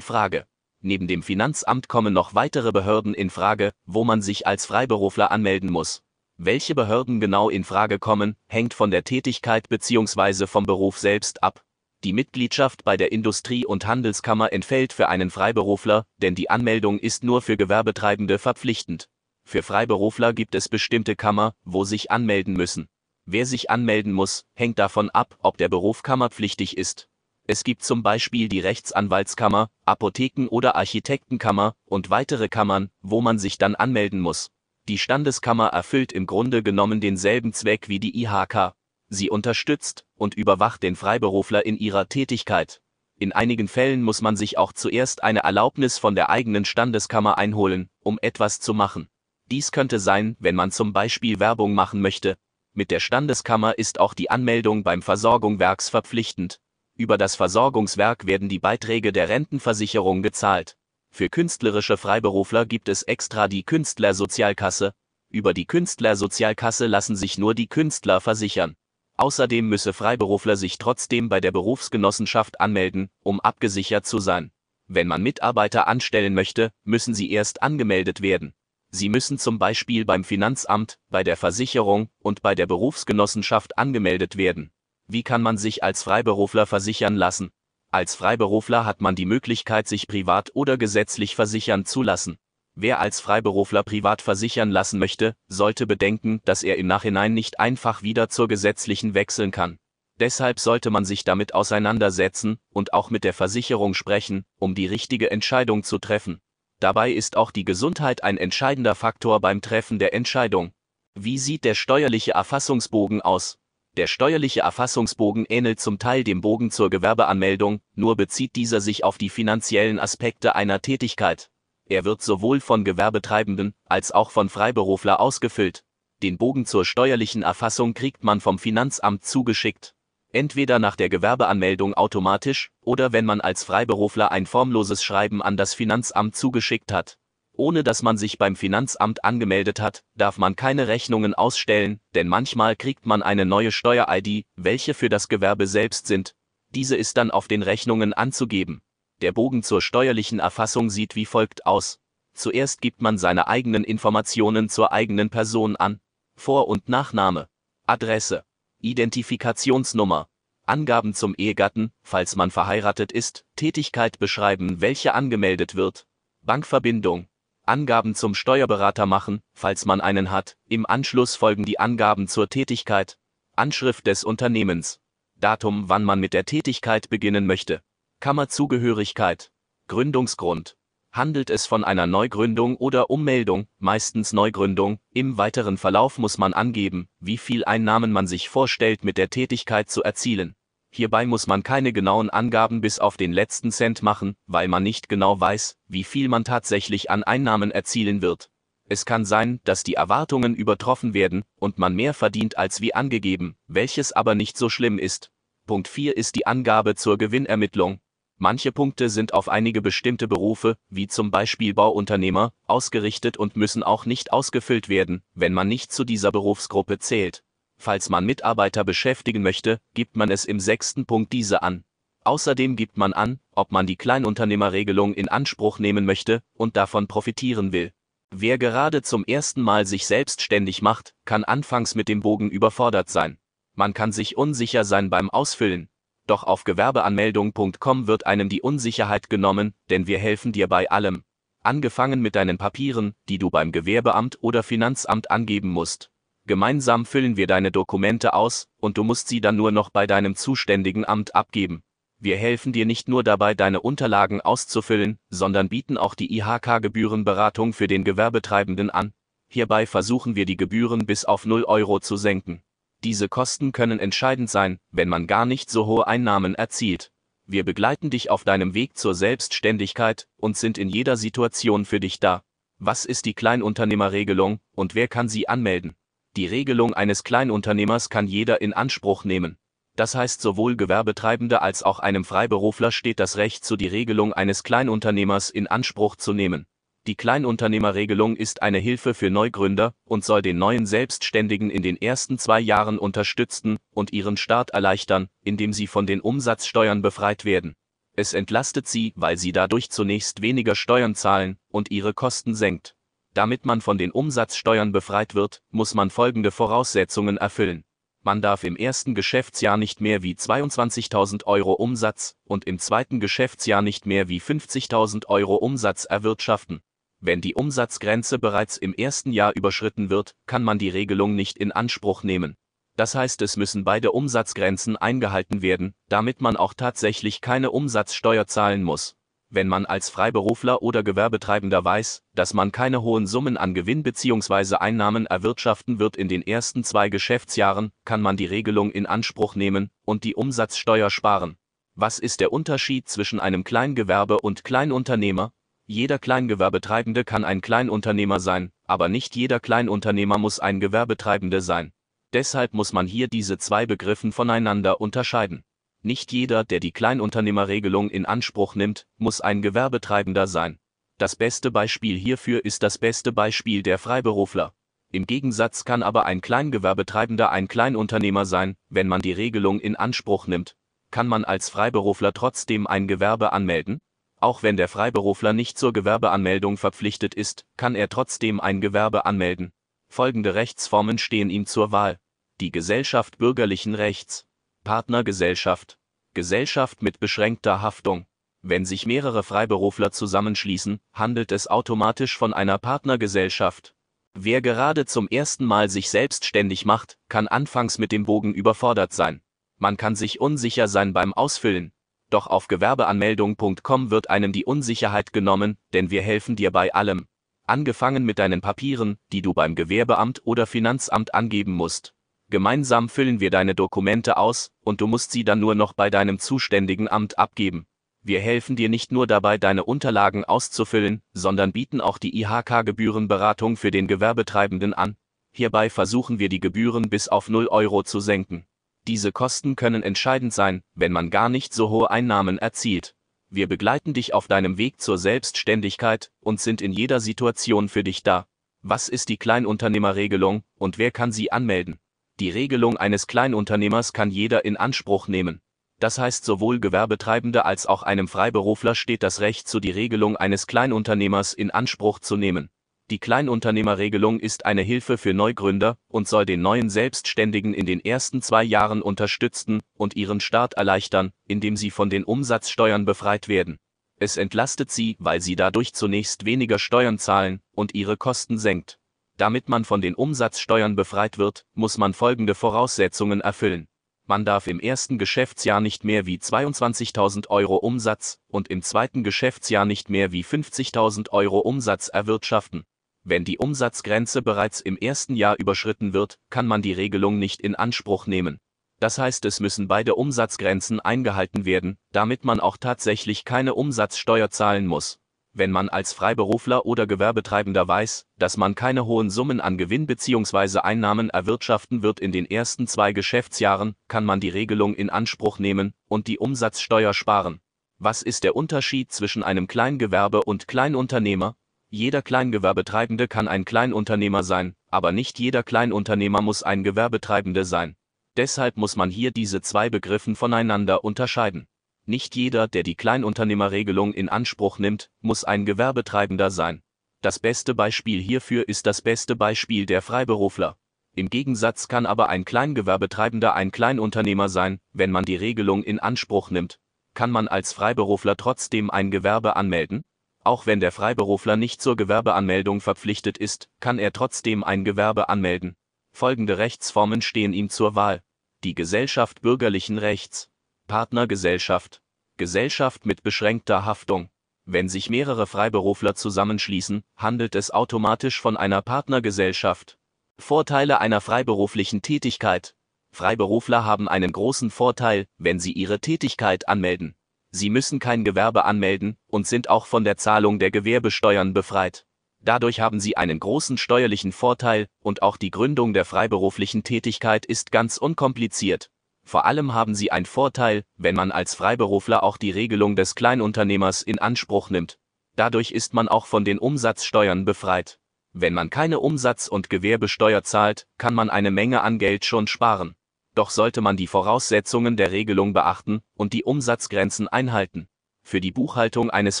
Frage? 0.00 0.46
Neben 0.86 1.08
dem 1.08 1.22
Finanzamt 1.22 1.88
kommen 1.88 2.12
noch 2.12 2.34
weitere 2.34 2.70
Behörden 2.70 3.14
in 3.14 3.30
Frage, 3.30 3.72
wo 3.86 4.04
man 4.04 4.20
sich 4.20 4.46
als 4.46 4.66
Freiberufler 4.66 5.30
anmelden 5.30 5.72
muss. 5.72 6.02
Welche 6.36 6.74
Behörden 6.74 7.20
genau 7.20 7.48
in 7.48 7.64
Frage 7.64 7.98
kommen, 7.98 8.36
hängt 8.48 8.74
von 8.74 8.90
der 8.90 9.02
Tätigkeit 9.02 9.70
bzw. 9.70 10.46
vom 10.46 10.66
Beruf 10.66 10.98
selbst 10.98 11.42
ab. 11.42 11.62
Die 12.04 12.12
Mitgliedschaft 12.12 12.84
bei 12.84 12.98
der 12.98 13.12
Industrie- 13.12 13.64
und 13.64 13.86
Handelskammer 13.86 14.52
entfällt 14.52 14.92
für 14.92 15.08
einen 15.08 15.30
Freiberufler, 15.30 16.04
denn 16.18 16.34
die 16.34 16.50
Anmeldung 16.50 16.98
ist 16.98 17.24
nur 17.24 17.40
für 17.40 17.56
Gewerbetreibende 17.56 18.38
verpflichtend. 18.38 19.08
Für 19.42 19.62
Freiberufler 19.62 20.34
gibt 20.34 20.54
es 20.54 20.68
bestimmte 20.68 21.16
Kammer, 21.16 21.54
wo 21.64 21.84
sich 21.84 22.10
anmelden 22.10 22.52
müssen. 22.52 22.88
Wer 23.24 23.46
sich 23.46 23.70
anmelden 23.70 24.12
muss, 24.12 24.44
hängt 24.52 24.78
davon 24.78 25.08
ab, 25.08 25.38
ob 25.40 25.56
der 25.56 25.70
Beruf 25.70 26.02
kammerpflichtig 26.02 26.76
ist. 26.76 27.08
Es 27.46 27.62
gibt 27.62 27.82
zum 27.82 28.02
Beispiel 28.02 28.48
die 28.48 28.60
Rechtsanwaltskammer, 28.60 29.68
Apotheken- 29.84 30.48
oder 30.48 30.76
Architektenkammer 30.76 31.74
und 31.84 32.08
weitere 32.08 32.48
Kammern, 32.48 32.90
wo 33.02 33.20
man 33.20 33.38
sich 33.38 33.58
dann 33.58 33.74
anmelden 33.74 34.20
muss. 34.20 34.50
Die 34.88 34.96
Standeskammer 34.96 35.68
erfüllt 35.68 36.10
im 36.12 36.26
Grunde 36.26 36.62
genommen 36.62 37.02
denselben 37.02 37.52
Zweck 37.52 37.88
wie 37.88 38.00
die 38.00 38.22
IHK. 38.22 38.72
Sie 39.08 39.28
unterstützt 39.28 40.06
und 40.16 40.34
überwacht 40.34 40.82
den 40.82 40.96
Freiberufler 40.96 41.66
in 41.66 41.76
ihrer 41.76 42.08
Tätigkeit. 42.08 42.80
In 43.18 43.32
einigen 43.32 43.68
Fällen 43.68 44.02
muss 44.02 44.22
man 44.22 44.36
sich 44.36 44.56
auch 44.56 44.72
zuerst 44.72 45.22
eine 45.22 45.40
Erlaubnis 45.40 45.98
von 45.98 46.14
der 46.14 46.30
eigenen 46.30 46.64
Standeskammer 46.64 47.36
einholen, 47.36 47.90
um 48.00 48.18
etwas 48.22 48.60
zu 48.60 48.72
machen. 48.72 49.08
Dies 49.50 49.70
könnte 49.70 50.00
sein, 50.00 50.36
wenn 50.38 50.54
man 50.54 50.70
zum 50.70 50.94
Beispiel 50.94 51.40
Werbung 51.40 51.74
machen 51.74 52.00
möchte. 52.00 52.38
Mit 52.72 52.90
der 52.90 53.00
Standeskammer 53.00 53.78
ist 53.78 54.00
auch 54.00 54.14
die 54.14 54.30
Anmeldung 54.30 54.82
beim 54.82 55.02
Versorgungswerks 55.02 55.90
verpflichtend. 55.90 56.60
Über 56.96 57.18
das 57.18 57.34
Versorgungswerk 57.34 58.24
werden 58.24 58.48
die 58.48 58.60
Beiträge 58.60 59.12
der 59.12 59.28
Rentenversicherung 59.28 60.22
gezahlt. 60.22 60.76
Für 61.10 61.28
künstlerische 61.28 61.96
Freiberufler 61.96 62.66
gibt 62.66 62.88
es 62.88 63.02
extra 63.02 63.48
die 63.48 63.64
Künstlersozialkasse. 63.64 64.94
Über 65.28 65.54
die 65.54 65.66
Künstlersozialkasse 65.66 66.86
lassen 66.86 67.16
sich 67.16 67.36
nur 67.36 67.56
die 67.56 67.66
Künstler 67.66 68.20
versichern. 68.20 68.76
Außerdem 69.16 69.68
müsse 69.68 69.92
Freiberufler 69.92 70.56
sich 70.56 70.78
trotzdem 70.78 71.28
bei 71.28 71.40
der 71.40 71.50
Berufsgenossenschaft 71.50 72.60
anmelden, 72.60 73.10
um 73.24 73.40
abgesichert 73.40 74.06
zu 74.06 74.20
sein. 74.20 74.52
Wenn 74.86 75.08
man 75.08 75.22
Mitarbeiter 75.22 75.88
anstellen 75.88 76.34
möchte, 76.34 76.70
müssen 76.84 77.14
sie 77.14 77.32
erst 77.32 77.62
angemeldet 77.62 78.22
werden. 78.22 78.54
Sie 78.90 79.08
müssen 79.08 79.38
zum 79.38 79.58
Beispiel 79.58 80.04
beim 80.04 80.22
Finanzamt, 80.22 80.98
bei 81.10 81.24
der 81.24 81.36
Versicherung 81.36 82.08
und 82.20 82.42
bei 82.42 82.54
der 82.54 82.66
Berufsgenossenschaft 82.66 83.78
angemeldet 83.78 84.36
werden. 84.36 84.70
Wie 85.06 85.22
kann 85.22 85.42
man 85.42 85.58
sich 85.58 85.82
als 85.82 86.02
Freiberufler 86.02 86.66
versichern 86.66 87.16
lassen? 87.16 87.50
Als 87.90 88.14
Freiberufler 88.14 88.84
hat 88.84 89.00
man 89.00 89.14
die 89.14 89.26
Möglichkeit, 89.26 89.86
sich 89.86 90.08
privat 90.08 90.50
oder 90.54 90.78
gesetzlich 90.78 91.36
versichern 91.36 91.84
zu 91.84 92.02
lassen. 92.02 92.38
Wer 92.74 92.98
als 92.98 93.20
Freiberufler 93.20 93.84
privat 93.84 94.20
versichern 94.20 94.70
lassen 94.70 94.98
möchte, 94.98 95.36
sollte 95.46 95.86
bedenken, 95.86 96.40
dass 96.44 96.64
er 96.64 96.76
im 96.76 96.88
Nachhinein 96.88 97.32
nicht 97.34 97.60
einfach 97.60 98.02
wieder 98.02 98.28
zur 98.28 98.48
gesetzlichen 98.48 99.14
wechseln 99.14 99.52
kann. 99.52 99.78
Deshalb 100.18 100.58
sollte 100.58 100.90
man 100.90 101.04
sich 101.04 101.22
damit 101.22 101.54
auseinandersetzen 101.54 102.58
und 102.70 102.92
auch 102.92 103.10
mit 103.10 103.24
der 103.24 103.32
Versicherung 103.32 103.94
sprechen, 103.94 104.44
um 104.58 104.74
die 104.74 104.86
richtige 104.86 105.30
Entscheidung 105.30 105.84
zu 105.84 105.98
treffen. 105.98 106.40
Dabei 106.80 107.12
ist 107.12 107.36
auch 107.36 107.50
die 107.50 107.64
Gesundheit 107.64 108.24
ein 108.24 108.38
entscheidender 108.38 108.94
Faktor 108.94 109.40
beim 109.40 109.60
Treffen 109.60 109.98
der 109.98 110.14
Entscheidung. 110.14 110.72
Wie 111.14 111.38
sieht 111.38 111.64
der 111.64 111.74
steuerliche 111.74 112.32
Erfassungsbogen 112.32 113.22
aus? 113.22 113.58
Der 113.96 114.08
steuerliche 114.08 114.60
Erfassungsbogen 114.60 115.46
ähnelt 115.48 115.78
zum 115.78 116.00
Teil 116.00 116.24
dem 116.24 116.40
Bogen 116.40 116.72
zur 116.72 116.90
Gewerbeanmeldung, 116.90 117.80
nur 117.94 118.16
bezieht 118.16 118.56
dieser 118.56 118.80
sich 118.80 119.04
auf 119.04 119.18
die 119.18 119.28
finanziellen 119.28 120.00
Aspekte 120.00 120.56
einer 120.56 120.82
Tätigkeit. 120.82 121.48
Er 121.86 122.04
wird 122.04 122.20
sowohl 122.20 122.60
von 122.60 122.84
Gewerbetreibenden 122.84 123.74
als 123.84 124.10
auch 124.10 124.32
von 124.32 124.48
Freiberufler 124.48 125.20
ausgefüllt. 125.20 125.84
Den 126.24 126.38
Bogen 126.38 126.66
zur 126.66 126.84
steuerlichen 126.84 127.42
Erfassung 127.42 127.94
kriegt 127.94 128.24
man 128.24 128.40
vom 128.40 128.58
Finanzamt 128.58 129.24
zugeschickt. 129.24 129.94
Entweder 130.32 130.80
nach 130.80 130.96
der 130.96 131.08
Gewerbeanmeldung 131.08 131.94
automatisch 131.94 132.72
oder 132.80 133.12
wenn 133.12 133.24
man 133.24 133.40
als 133.40 133.62
Freiberufler 133.62 134.32
ein 134.32 134.46
formloses 134.46 135.04
Schreiben 135.04 135.40
an 135.40 135.56
das 135.56 135.72
Finanzamt 135.72 136.34
zugeschickt 136.34 136.90
hat. 136.90 137.16
Ohne 137.56 137.84
dass 137.84 138.02
man 138.02 138.16
sich 138.16 138.36
beim 138.36 138.56
Finanzamt 138.56 139.24
angemeldet 139.24 139.80
hat, 139.80 140.02
darf 140.16 140.38
man 140.38 140.56
keine 140.56 140.88
Rechnungen 140.88 141.34
ausstellen, 141.34 142.00
denn 142.14 142.26
manchmal 142.26 142.74
kriegt 142.74 143.06
man 143.06 143.22
eine 143.22 143.44
neue 143.44 143.70
Steuer-ID, 143.70 144.44
welche 144.56 144.92
für 144.92 145.08
das 145.08 145.28
Gewerbe 145.28 145.68
selbst 145.68 146.08
sind. 146.08 146.34
Diese 146.70 146.96
ist 146.96 147.16
dann 147.16 147.30
auf 147.30 147.46
den 147.46 147.62
Rechnungen 147.62 148.12
anzugeben. 148.12 148.82
Der 149.22 149.30
Bogen 149.30 149.62
zur 149.62 149.80
steuerlichen 149.80 150.40
Erfassung 150.40 150.90
sieht 150.90 151.14
wie 151.14 151.26
folgt 151.26 151.64
aus. 151.64 152.00
Zuerst 152.34 152.80
gibt 152.80 153.00
man 153.00 153.18
seine 153.18 153.46
eigenen 153.46 153.84
Informationen 153.84 154.68
zur 154.68 154.90
eigenen 154.92 155.30
Person 155.30 155.76
an. 155.76 156.00
Vor- 156.34 156.66
und 156.66 156.88
Nachname. 156.88 157.48
Adresse. 157.86 158.44
Identifikationsnummer. 158.80 160.28
Angaben 160.66 161.14
zum 161.14 161.36
Ehegatten, 161.36 161.92
falls 162.02 162.34
man 162.34 162.50
verheiratet 162.50 163.12
ist, 163.12 163.44
Tätigkeit 163.54 164.18
beschreiben, 164.18 164.80
welche 164.80 165.14
angemeldet 165.14 165.76
wird. 165.76 166.08
Bankverbindung, 166.42 167.28
Angaben 167.66 168.14
zum 168.14 168.34
Steuerberater 168.34 169.06
machen, 169.06 169.40
falls 169.54 169.86
man 169.86 170.02
einen 170.02 170.30
hat, 170.30 170.56
im 170.68 170.84
Anschluss 170.84 171.34
folgen 171.34 171.64
die 171.64 171.78
Angaben 171.78 172.28
zur 172.28 172.50
Tätigkeit, 172.50 173.18
Anschrift 173.56 174.06
des 174.06 174.22
Unternehmens, 174.22 175.00
Datum, 175.36 175.88
wann 175.88 176.04
man 176.04 176.20
mit 176.20 176.34
der 176.34 176.44
Tätigkeit 176.44 177.08
beginnen 177.08 177.46
möchte, 177.46 177.80
Kammerzugehörigkeit, 178.20 179.50
Gründungsgrund, 179.88 180.76
handelt 181.10 181.48
es 181.48 181.64
von 181.64 181.84
einer 181.84 182.06
Neugründung 182.06 182.76
oder 182.76 183.08
Ummeldung, 183.08 183.66
meistens 183.78 184.34
Neugründung, 184.34 184.98
im 185.14 185.38
weiteren 185.38 185.78
Verlauf 185.78 186.18
muss 186.18 186.36
man 186.36 186.52
angeben, 186.52 187.08
wie 187.18 187.38
viel 187.38 187.64
Einnahmen 187.64 188.12
man 188.12 188.26
sich 188.26 188.50
vorstellt 188.50 189.04
mit 189.04 189.16
der 189.16 189.30
Tätigkeit 189.30 189.88
zu 189.88 190.02
erzielen. 190.02 190.54
Hierbei 190.96 191.26
muss 191.26 191.48
man 191.48 191.64
keine 191.64 191.92
genauen 191.92 192.30
Angaben 192.30 192.80
bis 192.80 193.00
auf 193.00 193.16
den 193.16 193.32
letzten 193.32 193.72
Cent 193.72 194.04
machen, 194.04 194.36
weil 194.46 194.68
man 194.68 194.84
nicht 194.84 195.08
genau 195.08 195.40
weiß, 195.40 195.76
wie 195.88 196.04
viel 196.04 196.28
man 196.28 196.44
tatsächlich 196.44 197.10
an 197.10 197.24
Einnahmen 197.24 197.72
erzielen 197.72 198.22
wird. 198.22 198.48
Es 198.88 199.04
kann 199.04 199.24
sein, 199.24 199.58
dass 199.64 199.82
die 199.82 199.94
Erwartungen 199.94 200.54
übertroffen 200.54 201.12
werden 201.12 201.42
und 201.56 201.78
man 201.78 201.96
mehr 201.96 202.14
verdient 202.14 202.56
als 202.58 202.80
wie 202.80 202.94
angegeben, 202.94 203.56
welches 203.66 204.12
aber 204.12 204.36
nicht 204.36 204.56
so 204.56 204.68
schlimm 204.68 205.00
ist. 205.00 205.32
Punkt 205.66 205.88
4 205.88 206.16
ist 206.16 206.36
die 206.36 206.46
Angabe 206.46 206.94
zur 206.94 207.18
Gewinnermittlung. 207.18 207.98
Manche 208.38 208.70
Punkte 208.70 209.10
sind 209.10 209.34
auf 209.34 209.48
einige 209.48 209.82
bestimmte 209.82 210.28
Berufe, 210.28 210.76
wie 210.90 211.08
zum 211.08 211.32
Beispiel 211.32 211.74
Bauunternehmer, 211.74 212.52
ausgerichtet 212.68 213.36
und 213.36 213.56
müssen 213.56 213.82
auch 213.82 214.06
nicht 214.06 214.32
ausgefüllt 214.32 214.88
werden, 214.88 215.24
wenn 215.34 215.54
man 215.54 215.66
nicht 215.66 215.90
zu 215.90 216.04
dieser 216.04 216.30
Berufsgruppe 216.30 217.00
zählt. 217.00 217.42
Falls 217.84 218.08
man 218.08 218.24
Mitarbeiter 218.24 218.82
beschäftigen 218.82 219.42
möchte, 219.42 219.78
gibt 219.92 220.16
man 220.16 220.30
es 220.30 220.46
im 220.46 220.58
sechsten 220.58 221.04
Punkt 221.04 221.34
diese 221.34 221.62
an. 221.62 221.84
Außerdem 222.24 222.76
gibt 222.76 222.96
man 222.96 223.12
an, 223.12 223.40
ob 223.54 223.72
man 223.72 223.86
die 223.86 223.96
Kleinunternehmerregelung 223.96 225.12
in 225.12 225.28
Anspruch 225.28 225.78
nehmen 225.78 226.06
möchte 226.06 226.42
und 226.54 226.78
davon 226.78 227.08
profitieren 227.08 227.72
will. 227.74 227.92
Wer 228.30 228.56
gerade 228.56 229.02
zum 229.02 229.22
ersten 229.26 229.60
Mal 229.60 229.84
sich 229.84 230.06
selbstständig 230.06 230.80
macht, 230.80 231.14
kann 231.26 231.44
anfangs 231.44 231.94
mit 231.94 232.08
dem 232.08 232.20
Bogen 232.20 232.48
überfordert 232.48 233.10
sein. 233.10 233.36
Man 233.74 233.92
kann 233.92 234.12
sich 234.12 234.38
unsicher 234.38 234.84
sein 234.84 235.10
beim 235.10 235.28
Ausfüllen. 235.28 235.90
Doch 236.26 236.42
auf 236.42 236.64
gewerbeanmeldung.com 236.64 238.06
wird 238.06 238.24
einem 238.24 238.48
die 238.48 238.62
Unsicherheit 238.62 239.28
genommen, 239.28 239.74
denn 239.90 240.06
wir 240.06 240.18
helfen 240.18 240.52
dir 240.52 240.68
bei 240.68 240.90
allem. 240.90 241.22
Angefangen 241.62 242.22
mit 242.22 242.34
deinen 242.34 242.56
Papieren, 242.56 243.12
die 243.28 243.36
du 243.36 243.50
beim 243.50 243.72
Gewerbeamt 243.72 244.38
oder 244.40 244.62
Finanzamt 244.62 245.30
angeben 245.30 245.68
musst. 245.68 246.10
Gemeinsam 246.46 247.06
füllen 247.06 247.38
wir 247.38 247.46
deine 247.46 247.72
Dokumente 247.72 248.34
aus, 248.34 248.68
und 248.76 248.98
du 248.98 249.04
musst 249.04 249.28
sie 249.28 249.40
dann 249.40 249.56
nur 249.56 249.72
noch 249.72 249.88
bei 249.88 250.06
deinem 250.06 250.36
zuständigen 250.36 251.06
Amt 251.06 251.34
abgeben. 251.34 251.82
Wir 252.18 252.36
helfen 252.36 252.72
dir 252.72 252.84
nicht 252.84 253.08
nur 253.08 253.24
dabei, 253.24 253.54
deine 253.54 253.80
Unterlagen 253.80 254.42
auszufüllen, 254.42 255.18
sondern 255.30 255.70
bieten 255.70 255.96
auch 255.96 256.14
die 256.14 256.36
IHK-Gebührenberatung 256.36 257.72
für 257.72 257.86
den 257.86 258.04
Gewerbetreibenden 258.04 258.90
an. 258.90 259.14
Hierbei 259.48 259.86
versuchen 259.86 260.36
wir 260.36 260.44
die 260.44 260.58
Gebühren 260.58 261.06
bis 261.06 261.24
auf 261.24 261.46
0 261.46 261.64
Euro 261.64 261.98
zu 262.00 262.16
senken. 262.16 262.62
Diese 263.04 263.28
Kosten 263.28 263.72
können 263.72 263.98
entscheidend 263.98 264.50
sein, 264.50 264.78
wenn 264.90 265.08
man 265.08 265.26
gar 265.26 265.46
nicht 265.46 265.70
so 265.70 265.86
hohe 265.86 266.06
Einnahmen 266.06 266.54
erzielt. 266.54 267.10
Wir 267.46 267.64
begleiten 267.64 268.10
dich 268.10 268.30
auf 268.30 268.44
deinem 268.44 268.74
Weg 268.74 268.96
zur 268.98 269.14
Selbstständigkeit 269.14 270.28
und 270.36 270.56
sind 270.56 270.76
in 270.76 270.88
jeder 270.88 271.16
Situation 271.16 271.84
für 271.84 272.00
dich 272.00 272.20
da. 272.20 272.42
Was 272.78 273.04
ist 273.04 273.24
die 273.24 273.34
Kleinunternehmerregelung 273.34 274.60
und 274.74 274.94
wer 274.94 275.08
kann 275.08 275.28
sie 275.28 275.48
anmelden? 275.48 275.94
Die 276.36 276.46
Regelung 276.46 276.94
eines 276.94 277.22
Kleinunternehmers 277.22 278.10
kann 278.10 278.26
jeder 278.26 278.60
in 278.60 278.72
Anspruch 278.72 279.24
nehmen. 279.24 279.56
Das 279.94 280.16
heißt, 280.16 280.42
sowohl 280.42 280.74
Gewerbetreibende 280.74 281.62
als 281.62 281.84
auch 281.84 282.00
einem 282.00 282.24
Freiberufler 282.24 282.90
steht 282.90 283.20
das 283.20 283.36
Recht 283.36 283.64
zu, 283.64 283.76
die 283.76 283.86
Regelung 283.86 284.32
eines 284.32 284.64
Kleinunternehmers 284.64 285.50
in 285.50 285.68
Anspruch 285.68 286.16
zu 286.16 286.32
nehmen. 286.32 286.66
Die 287.06 287.14
Kleinunternehmerregelung 287.14 288.34
ist 288.34 288.62
eine 288.62 288.78
Hilfe 288.78 289.14
für 289.14 289.30
Neugründer 289.30 289.94
und 290.04 290.24
soll 290.24 290.42
den 290.42 290.58
neuen 290.58 290.86
Selbstständigen 290.86 291.70
in 291.70 291.82
den 291.82 292.00
ersten 292.00 292.38
zwei 292.38 292.58
Jahren 292.58 292.98
unterstützen 292.98 293.76
und 293.92 294.12
ihren 294.12 294.36
Start 294.36 294.70
erleichtern, 294.70 295.28
indem 295.44 295.72
sie 295.72 295.86
von 295.86 296.06
den 296.06 296.20
Umsatzsteuern 296.20 297.00
befreit 297.00 297.44
werden. 297.44 297.76
Es 298.16 298.32
entlastet 298.32 298.88
sie, 298.88 299.12
weil 299.14 299.36
sie 299.36 299.52
dadurch 299.52 299.90
zunächst 299.90 300.42
weniger 300.42 300.74
Steuern 300.74 301.14
zahlen 301.14 301.58
und 301.68 301.92
ihre 301.92 302.12
Kosten 302.12 302.56
senkt. 302.56 302.96
Damit 303.34 303.66
man 303.66 303.80
von 303.80 303.98
den 303.98 304.12
Umsatzsteuern 304.12 304.92
befreit 304.92 305.34
wird, 305.34 305.60
muss 305.70 305.94
man 305.94 306.10
folgende 306.10 306.52
Voraussetzungen 306.52 307.36
erfüllen. 307.36 307.84
Man 308.22 308.40
darf 308.40 308.62
im 308.62 308.76
ersten 308.76 309.14
Geschäftsjahr 309.14 309.76
nicht 309.76 310.00
mehr 310.00 310.22
wie 310.22 310.34
22.000 310.34 311.44
Euro 311.44 311.72
Umsatz 311.72 312.36
und 312.44 312.64
im 312.64 312.78
zweiten 312.78 313.18
Geschäftsjahr 313.20 313.82
nicht 313.82 314.06
mehr 314.06 314.28
wie 314.28 314.40
50.000 314.40 315.26
Euro 315.26 315.56
Umsatz 315.56 316.04
erwirtschaften. 316.04 316.80
Wenn 317.20 317.40
die 317.40 317.54
Umsatzgrenze 317.54 318.38
bereits 318.38 318.76
im 318.76 318.94
ersten 318.94 319.32
Jahr 319.32 319.52
überschritten 319.54 320.10
wird, 320.10 320.36
kann 320.46 320.62
man 320.62 320.78
die 320.78 320.88
Regelung 320.88 321.34
nicht 321.34 321.58
in 321.58 321.72
Anspruch 321.72 322.22
nehmen. 322.22 322.56
Das 322.96 323.16
heißt, 323.16 323.42
es 323.42 323.56
müssen 323.56 323.82
beide 323.82 324.12
Umsatzgrenzen 324.12 324.96
eingehalten 324.96 325.60
werden, 325.60 325.94
damit 326.08 326.40
man 326.40 326.56
auch 326.56 326.74
tatsächlich 326.74 327.40
keine 327.40 327.72
Umsatzsteuer 327.72 328.46
zahlen 328.46 328.84
muss. 328.84 329.16
Wenn 329.54 329.68
man 329.68 329.86
als 329.86 330.10
Freiberufler 330.10 330.82
oder 330.82 331.04
Gewerbetreibender 331.04 331.84
weiß, 331.84 332.22
dass 332.34 332.54
man 332.54 332.72
keine 332.72 333.02
hohen 333.02 333.28
Summen 333.28 333.56
an 333.56 333.72
Gewinn 333.72 334.02
bzw. 334.02 334.78
Einnahmen 334.78 335.26
erwirtschaften 335.26 336.00
wird 336.00 336.16
in 336.16 336.26
den 336.26 336.42
ersten 336.42 336.82
zwei 336.82 337.08
Geschäftsjahren, 337.08 337.92
kann 338.04 338.20
man 338.20 338.36
die 338.36 338.46
Regelung 338.46 338.90
in 338.90 339.06
Anspruch 339.06 339.54
nehmen 339.54 339.92
und 340.04 340.24
die 340.24 340.34
Umsatzsteuer 340.34 341.08
sparen. 341.08 341.56
Was 341.94 342.18
ist 342.18 342.40
der 342.40 342.52
Unterschied 342.52 343.08
zwischen 343.08 343.38
einem 343.38 343.62
Kleingewerbe 343.62 344.40
und 344.40 344.64
Kleinunternehmer? 344.64 345.52
Jeder 345.86 346.18
Kleingewerbetreibende 346.18 347.22
kann 347.22 347.44
ein 347.44 347.60
Kleinunternehmer 347.60 348.40
sein, 348.40 348.72
aber 348.88 349.08
nicht 349.08 349.36
jeder 349.36 349.60
Kleinunternehmer 349.60 350.36
muss 350.36 350.58
ein 350.58 350.80
Gewerbetreibende 350.80 351.60
sein. 351.60 351.92
Deshalb 352.32 352.74
muss 352.74 352.92
man 352.92 353.06
hier 353.06 353.28
diese 353.28 353.56
zwei 353.58 353.86
Begriffen 353.86 354.32
voneinander 354.32 355.00
unterscheiden. 355.00 355.62
Nicht 356.06 356.32
jeder, 356.32 356.64
der 356.64 356.80
die 356.80 356.92
Kleinunternehmerregelung 356.92 358.10
in 358.10 358.26
Anspruch 358.26 358.74
nimmt, 358.74 359.06
muss 359.16 359.40
ein 359.40 359.62
Gewerbetreibender 359.62 360.46
sein. 360.46 360.78
Das 361.16 361.34
beste 361.34 361.70
Beispiel 361.70 362.18
hierfür 362.18 362.62
ist 362.62 362.82
das 362.82 362.98
beste 362.98 363.32
Beispiel 363.32 363.82
der 363.82 363.98
Freiberufler. 363.98 364.74
Im 365.12 365.26
Gegensatz 365.26 365.86
kann 365.86 366.02
aber 366.02 366.26
ein 366.26 366.42
Kleingewerbetreibender 366.42 367.50
ein 367.50 367.68
Kleinunternehmer 367.68 368.44
sein, 368.44 368.76
wenn 368.90 369.08
man 369.08 369.22
die 369.22 369.32
Regelung 369.32 369.80
in 369.80 369.96
Anspruch 369.96 370.46
nimmt. 370.46 370.76
Kann 371.10 371.26
man 371.26 371.46
als 371.46 371.70
Freiberufler 371.70 372.34
trotzdem 372.34 372.86
ein 372.86 373.08
Gewerbe 373.08 373.54
anmelden? 373.54 373.98
Auch 374.40 374.62
wenn 374.62 374.76
der 374.76 374.88
Freiberufler 374.88 375.54
nicht 375.54 375.78
zur 375.78 375.94
Gewerbeanmeldung 375.94 376.76
verpflichtet 376.76 377.34
ist, 377.34 377.64
kann 377.78 377.94
er 377.94 378.10
trotzdem 378.10 378.60
ein 378.60 378.82
Gewerbe 378.82 379.24
anmelden. 379.24 379.72
Folgende 380.10 380.54
Rechtsformen 380.54 381.16
stehen 381.16 381.48
ihm 381.48 381.64
zur 381.64 381.92
Wahl 381.92 382.18
die 382.60 382.70
Gesellschaft 382.70 383.38
bürgerlichen 383.38 383.96
Rechts, 383.96 384.46
Partnergesellschaft, 384.84 385.98
Gesellschaft 386.34 387.02
mit 387.02 387.18
beschränkter 387.18 387.80
Haftung. 387.80 388.26
Wenn 388.60 388.84
sich 388.84 389.06
mehrere 389.06 389.42
Freiberufler 389.42 390.12
zusammenschließen, 390.12 391.00
handelt 391.12 391.52
es 391.52 391.66
automatisch 391.66 392.36
von 392.36 392.52
einer 392.52 392.76
Partnergesellschaft. 392.76 393.94
Wer 394.34 394.60
gerade 394.60 395.06
zum 395.06 395.26
ersten 395.28 395.64
Mal 395.64 395.88
sich 395.88 396.10
selbstständig 396.10 396.84
macht, 396.84 397.18
kann 397.28 397.48
anfangs 397.48 397.98
mit 397.98 398.12
dem 398.12 398.24
Bogen 398.24 398.52
überfordert 398.52 399.12
sein. 399.12 399.40
Man 399.78 399.96
kann 399.96 400.16
sich 400.16 400.40
unsicher 400.40 400.86
sein 400.86 401.12
beim 401.12 401.32
Ausfüllen. 401.32 401.92
Doch 402.30 402.46
auf 402.46 402.68
gewerbeanmeldung.com 402.68 404.10
wird 404.10 404.28
einem 404.28 404.52
die 404.52 404.64
Unsicherheit 404.64 405.32
genommen, 405.32 405.78
denn 405.92 406.10
wir 406.10 406.20
helfen 406.20 406.56
dir 406.56 406.70
bei 406.70 406.92
allem. 406.92 407.26
Angefangen 407.66 408.24
mit 408.24 408.38
deinen 408.38 408.60
Papieren, 408.60 409.18
die 409.32 409.40
du 409.40 409.54
beim 409.54 409.74
Gewerbeamt 409.74 410.42
oder 410.44 410.66
Finanzamt 410.66 411.32
angeben 411.32 411.72
musst. 411.72 412.14
Gemeinsam 412.50 413.08
füllen 413.08 413.40
wir 413.40 413.50
deine 413.50 413.74
Dokumente 413.74 414.36
aus, 414.36 414.70
und 414.82 415.00
du 415.00 415.06
musst 415.06 415.32
sie 415.32 415.44
dann 415.44 415.60
nur 415.60 415.74
noch 415.74 415.92
bei 415.92 416.10
deinem 416.10 416.38
zuständigen 416.38 417.08
Amt 417.08 417.38
abgeben. 417.38 417.86
Wir 418.22 418.40
helfen 418.40 418.76
dir 418.76 418.88
nicht 418.88 419.12
nur 419.12 419.26
dabei, 419.26 419.58
deine 419.58 419.84
Unterlagen 419.84 420.44
auszufüllen, 420.44 421.22
sondern 421.32 421.72
bieten 421.72 422.00
auch 422.00 422.16
die 422.16 422.40
IHK-Gebührenberatung 422.40 423.76
für 423.76 423.90
den 423.90 424.06
Gewerbetreibenden 424.06 424.94
an. 424.94 425.16
Hierbei 425.52 425.90
versuchen 425.90 426.38
wir 426.38 426.48
die 426.48 426.60
Gebühren 426.60 427.10
bis 427.10 427.28
auf 427.28 427.48
0 427.48 427.68
Euro 427.68 428.02
zu 428.02 428.20
senken. 428.20 428.66
Diese 429.06 429.30
Kosten 429.30 429.76
können 429.76 430.02
entscheidend 430.02 430.54
sein, 430.54 430.82
wenn 430.94 431.12
man 431.12 431.30
gar 431.30 431.50
nicht 431.50 431.74
so 431.74 431.90
hohe 431.90 432.10
Einnahmen 432.10 432.58
erzielt. 432.58 433.14
Wir 433.50 433.68
begleiten 433.68 434.14
dich 434.14 434.32
auf 434.32 434.48
deinem 434.48 434.78
Weg 434.78 435.00
zur 435.00 435.18
Selbstständigkeit 435.18 436.32
und 436.40 436.60
sind 436.60 436.80
in 436.80 436.92
jeder 436.92 437.20
Situation 437.20 437.88
für 437.88 438.02
dich 438.02 438.22
da. 438.22 438.46
Was 438.80 439.08
ist 439.08 439.28
die 439.28 439.36
Kleinunternehmerregelung 439.36 440.62
und 440.76 440.98
wer 440.98 441.10
kann 441.10 441.30
sie 441.30 441.52
anmelden? 441.52 441.98
Die 442.40 442.50
Regelung 442.50 442.96
eines 442.96 443.28
Kleinunternehmers 443.28 444.12
kann 444.12 444.30
jeder 444.30 444.64
in 444.64 444.76
Anspruch 444.76 445.28
nehmen. 445.28 445.60
Das 446.00 446.18
heißt, 446.18 446.44
sowohl 446.44 446.80
Gewerbetreibende 446.80 447.64
als 447.64 447.86
auch 447.86 448.02
einem 448.02 448.26
Freiberufler 448.26 448.96
steht 448.96 449.22
das 449.22 449.40
Recht 449.40 449.68
zu, 449.68 449.78
die 449.78 449.92
Regelung 449.92 450.36
eines 450.36 450.66
Kleinunternehmers 450.66 451.54
in 451.54 451.70
Anspruch 451.70 452.18
zu 452.18 452.36
nehmen. 452.36 452.70
Die 453.10 453.18
Kleinunternehmerregelung 453.18 454.40
ist 454.40 454.66
eine 454.66 454.82
Hilfe 454.82 455.18
für 455.18 455.32
Neugründer 455.32 455.96
und 456.08 456.26
soll 456.26 456.44
den 456.46 456.62
neuen 456.62 456.90
Selbstständigen 456.90 457.72
in 457.72 457.86
den 457.86 458.04
ersten 458.04 458.42
zwei 458.42 458.64
Jahren 458.64 459.02
unterstützen 459.02 459.82
und 459.96 460.16
ihren 460.16 460.40
Start 460.40 460.74
erleichtern, 460.74 461.30
indem 461.46 461.76
sie 461.76 461.90
von 461.90 462.10
den 462.10 462.24
Umsatzsteuern 462.24 463.04
befreit 463.04 463.46
werden. 463.46 463.78
Es 464.18 464.36
entlastet 464.38 464.90
sie, 464.90 465.16
weil 465.18 465.40
sie 465.40 465.54
dadurch 465.54 465.92
zunächst 465.92 466.46
weniger 466.46 466.78
Steuern 466.78 467.18
zahlen 467.18 467.60
und 467.72 467.94
ihre 467.94 468.16
Kosten 468.16 468.58
senkt. 468.58 468.98
Damit 469.36 469.68
man 469.68 469.84
von 469.84 470.00
den 470.00 470.14
Umsatzsteuern 470.14 470.94
befreit 470.94 471.38
wird, 471.38 471.66
muss 471.74 471.98
man 471.98 472.14
folgende 472.14 472.54
Voraussetzungen 472.54 473.40
erfüllen. 473.40 473.88
Man 474.26 474.44
darf 474.44 474.68
im 474.68 474.78
ersten 474.78 475.18
Geschäftsjahr 475.18 475.80
nicht 475.80 476.04
mehr 476.04 476.24
wie 476.24 476.38
22.000 476.38 477.48
Euro 477.48 477.76
Umsatz 477.76 478.38
und 478.46 478.68
im 478.68 478.80
zweiten 478.80 479.24
Geschäftsjahr 479.24 479.84
nicht 479.84 480.08
mehr 480.08 480.30
wie 480.30 480.44
50.000 480.44 481.30
Euro 481.30 481.58
Umsatz 481.58 482.08
erwirtschaften. 482.08 482.84
Wenn 483.24 483.44
die 483.44 483.58
Umsatzgrenze 483.58 484.40
bereits 484.40 484.80
im 484.80 484.96
ersten 484.96 485.34
Jahr 485.34 485.56
überschritten 485.58 486.12
wird, 486.12 486.38
kann 486.48 486.66
man 486.66 486.80
die 486.80 486.92
Regelung 486.92 487.38
nicht 487.38 487.60
in 487.60 487.74
Anspruch 487.74 488.26
nehmen. 488.26 488.60
Das 489.00 489.18
heißt, 489.18 489.44
es 489.46 489.58
müssen 489.58 489.88
beide 489.88 490.14
Umsatzgrenzen 490.14 491.00
eingehalten 491.00 491.64
werden, 491.64 491.98
damit 492.12 492.44
man 492.44 492.60
auch 492.60 492.76
tatsächlich 492.76 493.44
keine 493.44 493.74
Umsatzsteuer 493.74 494.48
zahlen 494.50 494.86
muss 494.86 495.18
wenn 495.54 495.70
man 495.70 495.88
als 495.88 496.12
Freiberufler 496.12 496.84
oder 496.84 497.06
Gewerbetreibender 497.06 497.86
weiß, 497.88 498.26
dass 498.38 498.56
man 498.56 498.74
keine 498.74 499.06
hohen 499.06 499.30
Summen 499.30 499.60
an 499.60 499.78
Gewinn 499.78 500.06
bzw. 500.06 500.80
Einnahmen 500.80 501.30
erwirtschaften 501.30 502.02
wird 502.02 502.20
in 502.20 502.32
den 502.32 502.44
ersten 502.44 502.86
zwei 502.86 503.12
Geschäftsjahren, 503.12 503.94
kann 504.08 504.24
man 504.24 504.40
die 504.40 504.48
Regelung 504.48 504.94
in 504.94 505.10
Anspruch 505.10 505.58
nehmen 505.58 505.94
und 506.08 506.26
die 506.26 506.38
Umsatzsteuer 506.38 507.14
sparen. 507.14 507.60
Was 507.98 508.22
ist 508.22 508.42
der 508.42 508.56
Unterschied 508.56 509.12
zwischen 509.12 509.44
einem 509.44 509.68
Kleingewerbe 509.68 510.42
und 510.42 510.66
Kleinunternehmer? 510.66 511.56
Jeder 511.88 512.22
Kleingewerbetreibende 512.22 513.28
kann 513.28 513.46
ein 513.46 513.64
Kleinunternehmer 513.64 514.42
sein, 514.42 514.74
aber 514.90 515.12
nicht 515.12 515.38
jeder 515.38 515.62
Kleinunternehmer 515.62 516.42
muss 516.42 516.64
ein 516.64 516.82
Gewerbetreibende 516.82 517.64
sein. 517.64 517.94
Deshalb 518.36 518.76
muss 518.76 518.96
man 518.96 519.10
hier 519.10 519.30
diese 519.30 519.60
zwei 519.62 519.90
Begriffen 519.90 520.34
voneinander 520.34 521.04
unterscheiden. 521.04 521.68
Nicht 522.06 522.36
jeder, 522.36 522.68
der 522.68 522.82
die 522.82 522.96
Kleinunternehmerregelung 522.96 524.12
in 524.12 524.28
Anspruch 524.28 524.78
nimmt, 524.78 525.10
muss 525.20 525.44
ein 525.44 525.64
Gewerbetreibender 525.64 526.50
sein. 526.50 526.82
Das 527.22 527.38
beste 527.38 527.74
Beispiel 527.74 528.20
hierfür 528.20 528.68
ist 528.68 528.86
das 528.86 529.00
beste 529.00 529.36
Beispiel 529.36 529.86
der 529.86 530.02
Freiberufler. 530.02 530.76
Im 531.16 531.30
Gegensatz 531.30 531.88
kann 531.88 532.04
aber 532.04 532.28
ein 532.28 532.44
Kleingewerbetreibender 532.44 533.54
ein 533.54 533.70
Kleinunternehmer 533.70 534.50
sein, 534.50 534.80
wenn 534.92 535.10
man 535.10 535.24
die 535.24 535.36
Regelung 535.36 535.82
in 535.82 535.98
Anspruch 535.98 536.50
nimmt. 536.50 536.78
Kann 537.14 537.30
man 537.30 537.48
als 537.48 537.72
Freiberufler 537.72 538.36
trotzdem 538.36 538.90
ein 538.90 539.10
Gewerbe 539.10 539.56
anmelden? 539.56 540.02
Auch 540.42 540.66
wenn 540.66 540.80
der 540.80 540.92
Freiberufler 540.92 541.56
nicht 541.56 541.80
zur 541.80 541.96
Gewerbeanmeldung 541.96 542.82
verpflichtet 542.82 543.38
ist, 543.38 543.70
kann 543.80 543.98
er 543.98 544.12
trotzdem 544.12 544.62
ein 544.62 544.84
Gewerbe 544.84 545.30
anmelden. 545.30 545.76
Folgende 546.12 546.58
Rechtsformen 546.58 547.22
stehen 547.22 547.54
ihm 547.54 547.70
zur 547.70 547.94
Wahl. 547.94 548.20
Die 548.62 548.74
Gesellschaft 548.74 549.40
bürgerlichen 549.40 549.96
Rechts, 549.96 550.50
Partnergesellschaft, 550.86 552.02
Gesellschaft 552.36 553.06
mit 553.06 553.22
beschränkter 553.22 553.86
Haftung. 553.86 554.28
Wenn 554.66 554.88
sich 554.88 555.08
mehrere 555.08 555.46
Freiberufler 555.46 556.14
zusammenschließen, 556.14 557.04
handelt 557.16 557.54
es 557.54 557.70
automatisch 557.70 558.40
von 558.40 558.56
einer 558.56 558.82
Partnergesellschaft. 558.82 559.98
Vorteile 560.38 561.00
einer 561.00 561.20
freiberuflichen 561.20 562.02
Tätigkeit. 562.02 562.74
Freiberufler 563.12 563.84
haben 563.84 564.08
einen 564.08 564.32
großen 564.32 564.70
Vorteil, 564.70 565.26
wenn 565.38 565.58
sie 565.58 565.72
ihre 565.72 566.00
Tätigkeit 566.00 566.68
anmelden. 566.68 567.14
Sie 567.50 567.70
müssen 567.70 567.98
kein 567.98 568.24
Gewerbe 568.24 568.64
anmelden 568.64 569.16
und 569.26 569.46
sind 569.46 569.70
auch 569.70 569.86
von 569.86 570.04
der 570.04 570.16
Zahlung 570.16 570.58
der 570.58 570.70
Gewerbesteuern 570.70 571.54
befreit. 571.54 572.04
Dadurch 572.40 572.80
haben 572.80 573.00
Sie 573.00 573.16
einen 573.16 573.40
großen 573.40 573.78
steuerlichen 573.78 574.32
Vorteil 574.32 574.88
und 575.00 575.22
auch 575.22 575.38
die 575.38 575.50
Gründung 575.50 575.94
der 575.94 576.04
freiberuflichen 576.04 576.84
Tätigkeit 576.84 577.46
ist 577.46 577.72
ganz 577.72 577.96
unkompliziert. 577.96 578.90
Vor 579.24 579.46
allem 579.46 579.72
haben 579.72 579.94
Sie 579.94 580.12
einen 580.12 580.26
Vorteil, 580.26 580.84
wenn 580.96 581.14
man 581.14 581.32
als 581.32 581.54
Freiberufler 581.54 582.22
auch 582.22 582.36
die 582.36 582.50
Regelung 582.50 582.94
des 582.94 583.14
Kleinunternehmers 583.14 584.02
in 584.02 584.18
Anspruch 584.18 584.70
nimmt. 584.70 584.98
Dadurch 585.34 585.72
ist 585.72 585.94
man 585.94 586.08
auch 586.08 586.26
von 586.26 586.44
den 586.44 586.58
Umsatzsteuern 586.58 587.44
befreit. 587.44 587.98
Wenn 588.32 588.54
man 588.54 588.70
keine 588.70 589.00
Umsatz- 589.00 589.48
und 589.48 589.70
Gewerbesteuer 589.70 590.42
zahlt, 590.42 590.86
kann 590.98 591.14
man 591.14 591.30
eine 591.30 591.50
Menge 591.50 591.80
an 591.82 591.98
Geld 591.98 592.24
schon 592.24 592.46
sparen. 592.46 592.94
Doch 593.34 593.50
sollte 593.50 593.80
man 593.80 593.96
die 593.96 594.06
Voraussetzungen 594.06 594.96
der 594.96 595.10
Regelung 595.10 595.52
beachten 595.52 596.02
und 596.14 596.32
die 596.32 596.44
Umsatzgrenzen 596.44 597.26
einhalten. 597.26 597.88
Für 598.22 598.40
die 598.40 598.52
Buchhaltung 598.52 599.10
eines 599.10 599.40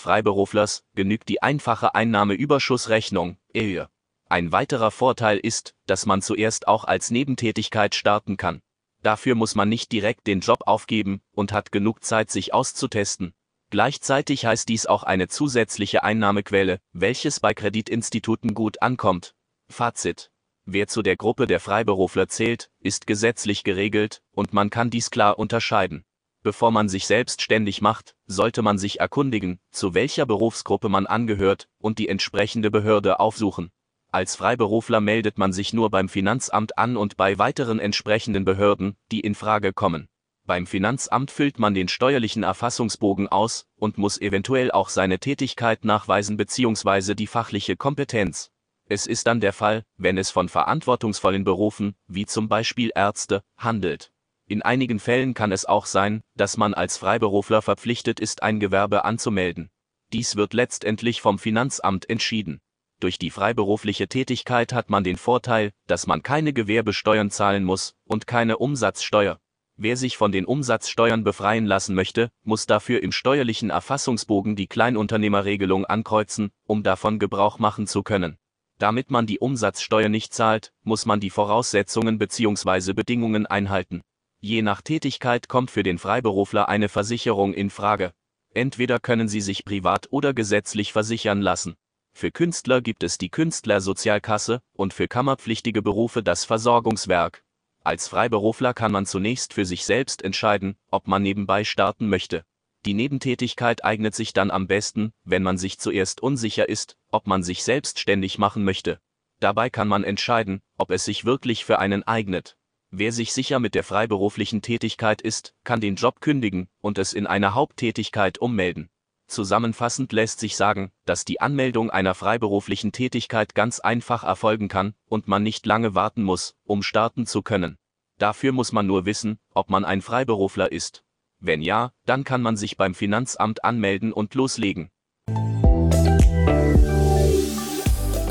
Freiberuflers 0.00 0.84
genügt 0.94 1.28
die 1.28 1.42
einfache 1.42 1.94
Einnahmeüberschussrechnung, 1.94 3.38
EÜR. 3.54 3.88
Ein 4.28 4.52
weiterer 4.52 4.90
Vorteil 4.90 5.38
ist, 5.38 5.74
dass 5.86 6.06
man 6.06 6.22
zuerst 6.22 6.66
auch 6.66 6.84
als 6.84 7.10
Nebentätigkeit 7.10 7.94
starten 7.94 8.36
kann. 8.36 8.62
Dafür 9.04 9.34
muss 9.34 9.54
man 9.54 9.68
nicht 9.68 9.92
direkt 9.92 10.26
den 10.26 10.40
Job 10.40 10.62
aufgeben 10.64 11.20
und 11.32 11.52
hat 11.52 11.72
genug 11.72 12.02
Zeit, 12.02 12.30
sich 12.30 12.54
auszutesten. 12.54 13.34
Gleichzeitig 13.68 14.46
heißt 14.46 14.66
dies 14.66 14.86
auch 14.86 15.02
eine 15.02 15.28
zusätzliche 15.28 16.02
Einnahmequelle, 16.02 16.80
welches 16.94 17.38
bei 17.38 17.52
Kreditinstituten 17.52 18.54
gut 18.54 18.80
ankommt. 18.80 19.34
Fazit. 19.68 20.30
Wer 20.64 20.88
zu 20.88 21.02
der 21.02 21.16
Gruppe 21.16 21.46
der 21.46 21.60
Freiberufler 21.60 22.28
zählt, 22.28 22.70
ist 22.80 23.06
gesetzlich 23.06 23.62
geregelt, 23.62 24.22
und 24.30 24.54
man 24.54 24.70
kann 24.70 24.88
dies 24.88 25.10
klar 25.10 25.38
unterscheiden. 25.38 26.06
Bevor 26.42 26.70
man 26.70 26.88
sich 26.88 27.06
selbstständig 27.06 27.82
macht, 27.82 28.16
sollte 28.24 28.62
man 28.62 28.78
sich 28.78 29.00
erkundigen, 29.00 29.60
zu 29.70 29.92
welcher 29.92 30.24
Berufsgruppe 30.24 30.88
man 30.88 31.06
angehört, 31.06 31.68
und 31.76 31.98
die 31.98 32.08
entsprechende 32.08 32.70
Behörde 32.70 33.20
aufsuchen. 33.20 33.70
Als 34.14 34.36
Freiberufler 34.36 35.00
meldet 35.00 35.38
man 35.38 35.52
sich 35.52 35.72
nur 35.72 35.90
beim 35.90 36.08
Finanzamt 36.08 36.78
an 36.78 36.96
und 36.96 37.16
bei 37.16 37.36
weiteren 37.36 37.80
entsprechenden 37.80 38.44
Behörden, 38.44 38.96
die 39.10 39.18
in 39.18 39.34
Frage 39.34 39.72
kommen. 39.72 40.06
Beim 40.46 40.68
Finanzamt 40.68 41.32
füllt 41.32 41.58
man 41.58 41.74
den 41.74 41.88
steuerlichen 41.88 42.44
Erfassungsbogen 42.44 43.26
aus 43.26 43.66
und 43.74 43.98
muss 43.98 44.20
eventuell 44.20 44.70
auch 44.70 44.88
seine 44.88 45.18
Tätigkeit 45.18 45.84
nachweisen 45.84 46.36
bzw. 46.36 47.16
die 47.16 47.26
fachliche 47.26 47.76
Kompetenz. 47.76 48.52
Es 48.88 49.08
ist 49.08 49.26
dann 49.26 49.40
der 49.40 49.52
Fall, 49.52 49.82
wenn 49.96 50.16
es 50.16 50.30
von 50.30 50.48
verantwortungsvollen 50.48 51.42
Berufen, 51.42 51.96
wie 52.06 52.24
zum 52.24 52.48
Beispiel 52.48 52.92
Ärzte, 52.94 53.42
handelt. 53.56 54.12
In 54.46 54.62
einigen 54.62 55.00
Fällen 55.00 55.34
kann 55.34 55.50
es 55.50 55.64
auch 55.64 55.86
sein, 55.86 56.22
dass 56.36 56.56
man 56.56 56.72
als 56.72 56.98
Freiberufler 56.98 57.62
verpflichtet 57.62 58.20
ist, 58.20 58.44
ein 58.44 58.60
Gewerbe 58.60 59.04
anzumelden. 59.04 59.70
Dies 60.12 60.36
wird 60.36 60.54
letztendlich 60.54 61.20
vom 61.20 61.40
Finanzamt 61.40 62.08
entschieden. 62.08 62.60
Durch 63.04 63.18
die 63.18 63.28
freiberufliche 63.28 64.08
Tätigkeit 64.08 64.72
hat 64.72 64.88
man 64.88 65.04
den 65.04 65.18
Vorteil, 65.18 65.72
dass 65.86 66.06
man 66.06 66.22
keine 66.22 66.54
Gewerbesteuern 66.54 67.30
zahlen 67.30 67.62
muss 67.62 67.96
und 68.06 68.26
keine 68.26 68.56
Umsatzsteuer. 68.56 69.38
Wer 69.76 69.98
sich 69.98 70.16
von 70.16 70.32
den 70.32 70.46
Umsatzsteuern 70.46 71.22
befreien 71.22 71.66
lassen 71.66 71.94
möchte, 71.94 72.30
muss 72.44 72.64
dafür 72.64 73.02
im 73.02 73.12
steuerlichen 73.12 73.68
Erfassungsbogen 73.68 74.56
die 74.56 74.68
Kleinunternehmerregelung 74.68 75.84
ankreuzen, 75.84 76.50
um 76.66 76.82
davon 76.82 77.18
Gebrauch 77.18 77.58
machen 77.58 77.86
zu 77.86 78.02
können. 78.02 78.38
Damit 78.78 79.10
man 79.10 79.26
die 79.26 79.38
Umsatzsteuer 79.38 80.08
nicht 80.08 80.32
zahlt, 80.32 80.72
muss 80.82 81.04
man 81.04 81.20
die 81.20 81.28
Voraussetzungen 81.28 82.16
bzw. 82.16 82.94
Bedingungen 82.94 83.44
einhalten. 83.44 84.00
Je 84.40 84.62
nach 84.62 84.80
Tätigkeit 84.80 85.50
kommt 85.50 85.70
für 85.70 85.82
den 85.82 85.98
Freiberufler 85.98 86.70
eine 86.70 86.88
Versicherung 86.88 87.52
in 87.52 87.68
Frage. 87.68 88.14
Entweder 88.54 88.98
können 88.98 89.28
Sie 89.28 89.42
sich 89.42 89.66
privat 89.66 90.06
oder 90.10 90.32
gesetzlich 90.32 90.94
versichern 90.94 91.42
lassen. 91.42 91.76
Für 92.16 92.30
Künstler 92.30 92.80
gibt 92.80 93.02
es 93.02 93.18
die 93.18 93.28
Künstlersozialkasse 93.28 94.62
und 94.72 94.94
für 94.94 95.08
kammerpflichtige 95.08 95.82
Berufe 95.82 96.22
das 96.22 96.44
Versorgungswerk. 96.44 97.44
Als 97.82 98.06
Freiberufler 98.06 98.72
kann 98.72 98.92
man 98.92 99.04
zunächst 99.04 99.52
für 99.52 99.66
sich 99.66 99.84
selbst 99.84 100.22
entscheiden, 100.22 100.76
ob 100.90 101.08
man 101.08 101.22
nebenbei 101.22 101.64
starten 101.64 102.08
möchte. 102.08 102.44
Die 102.86 102.94
Nebentätigkeit 102.94 103.84
eignet 103.84 104.14
sich 104.14 104.32
dann 104.32 104.52
am 104.52 104.68
besten, 104.68 105.12
wenn 105.24 105.42
man 105.42 105.58
sich 105.58 105.78
zuerst 105.80 106.22
unsicher 106.22 106.68
ist, 106.68 106.96
ob 107.10 107.26
man 107.26 107.42
sich 107.42 107.64
selbstständig 107.64 108.38
machen 108.38 108.62
möchte. 108.62 109.00
Dabei 109.40 109.68
kann 109.68 109.88
man 109.88 110.04
entscheiden, 110.04 110.62
ob 110.78 110.92
es 110.92 111.04
sich 111.04 111.24
wirklich 111.24 111.64
für 111.64 111.80
einen 111.80 112.04
eignet. 112.04 112.56
Wer 112.90 113.10
sich 113.10 113.32
sicher 113.32 113.58
mit 113.58 113.74
der 113.74 113.82
freiberuflichen 113.82 114.62
Tätigkeit 114.62 115.20
ist, 115.20 115.52
kann 115.64 115.80
den 115.80 115.96
Job 115.96 116.20
kündigen 116.20 116.68
und 116.80 116.96
es 116.98 117.12
in 117.12 117.26
eine 117.26 117.54
Haupttätigkeit 117.54 118.38
ummelden. 118.38 118.88
Zusammenfassend 119.34 120.12
lässt 120.12 120.38
sich 120.38 120.54
sagen, 120.54 120.92
dass 121.06 121.24
die 121.24 121.40
Anmeldung 121.40 121.90
einer 121.90 122.14
freiberuflichen 122.14 122.92
Tätigkeit 122.92 123.56
ganz 123.56 123.80
einfach 123.80 124.22
erfolgen 124.22 124.68
kann 124.68 124.94
und 125.06 125.26
man 125.26 125.42
nicht 125.42 125.66
lange 125.66 125.96
warten 125.96 126.22
muss, 126.22 126.54
um 126.62 126.84
starten 126.84 127.26
zu 127.26 127.42
können. 127.42 127.76
Dafür 128.18 128.52
muss 128.52 128.70
man 128.70 128.86
nur 128.86 129.06
wissen, 129.06 129.40
ob 129.52 129.70
man 129.70 129.84
ein 129.84 130.02
Freiberufler 130.02 130.70
ist. 130.70 131.02
Wenn 131.40 131.62
ja, 131.62 131.90
dann 132.06 132.22
kann 132.22 132.42
man 132.42 132.56
sich 132.56 132.76
beim 132.76 132.94
Finanzamt 132.94 133.64
anmelden 133.64 134.12
und 134.12 134.36
loslegen. 134.36 134.92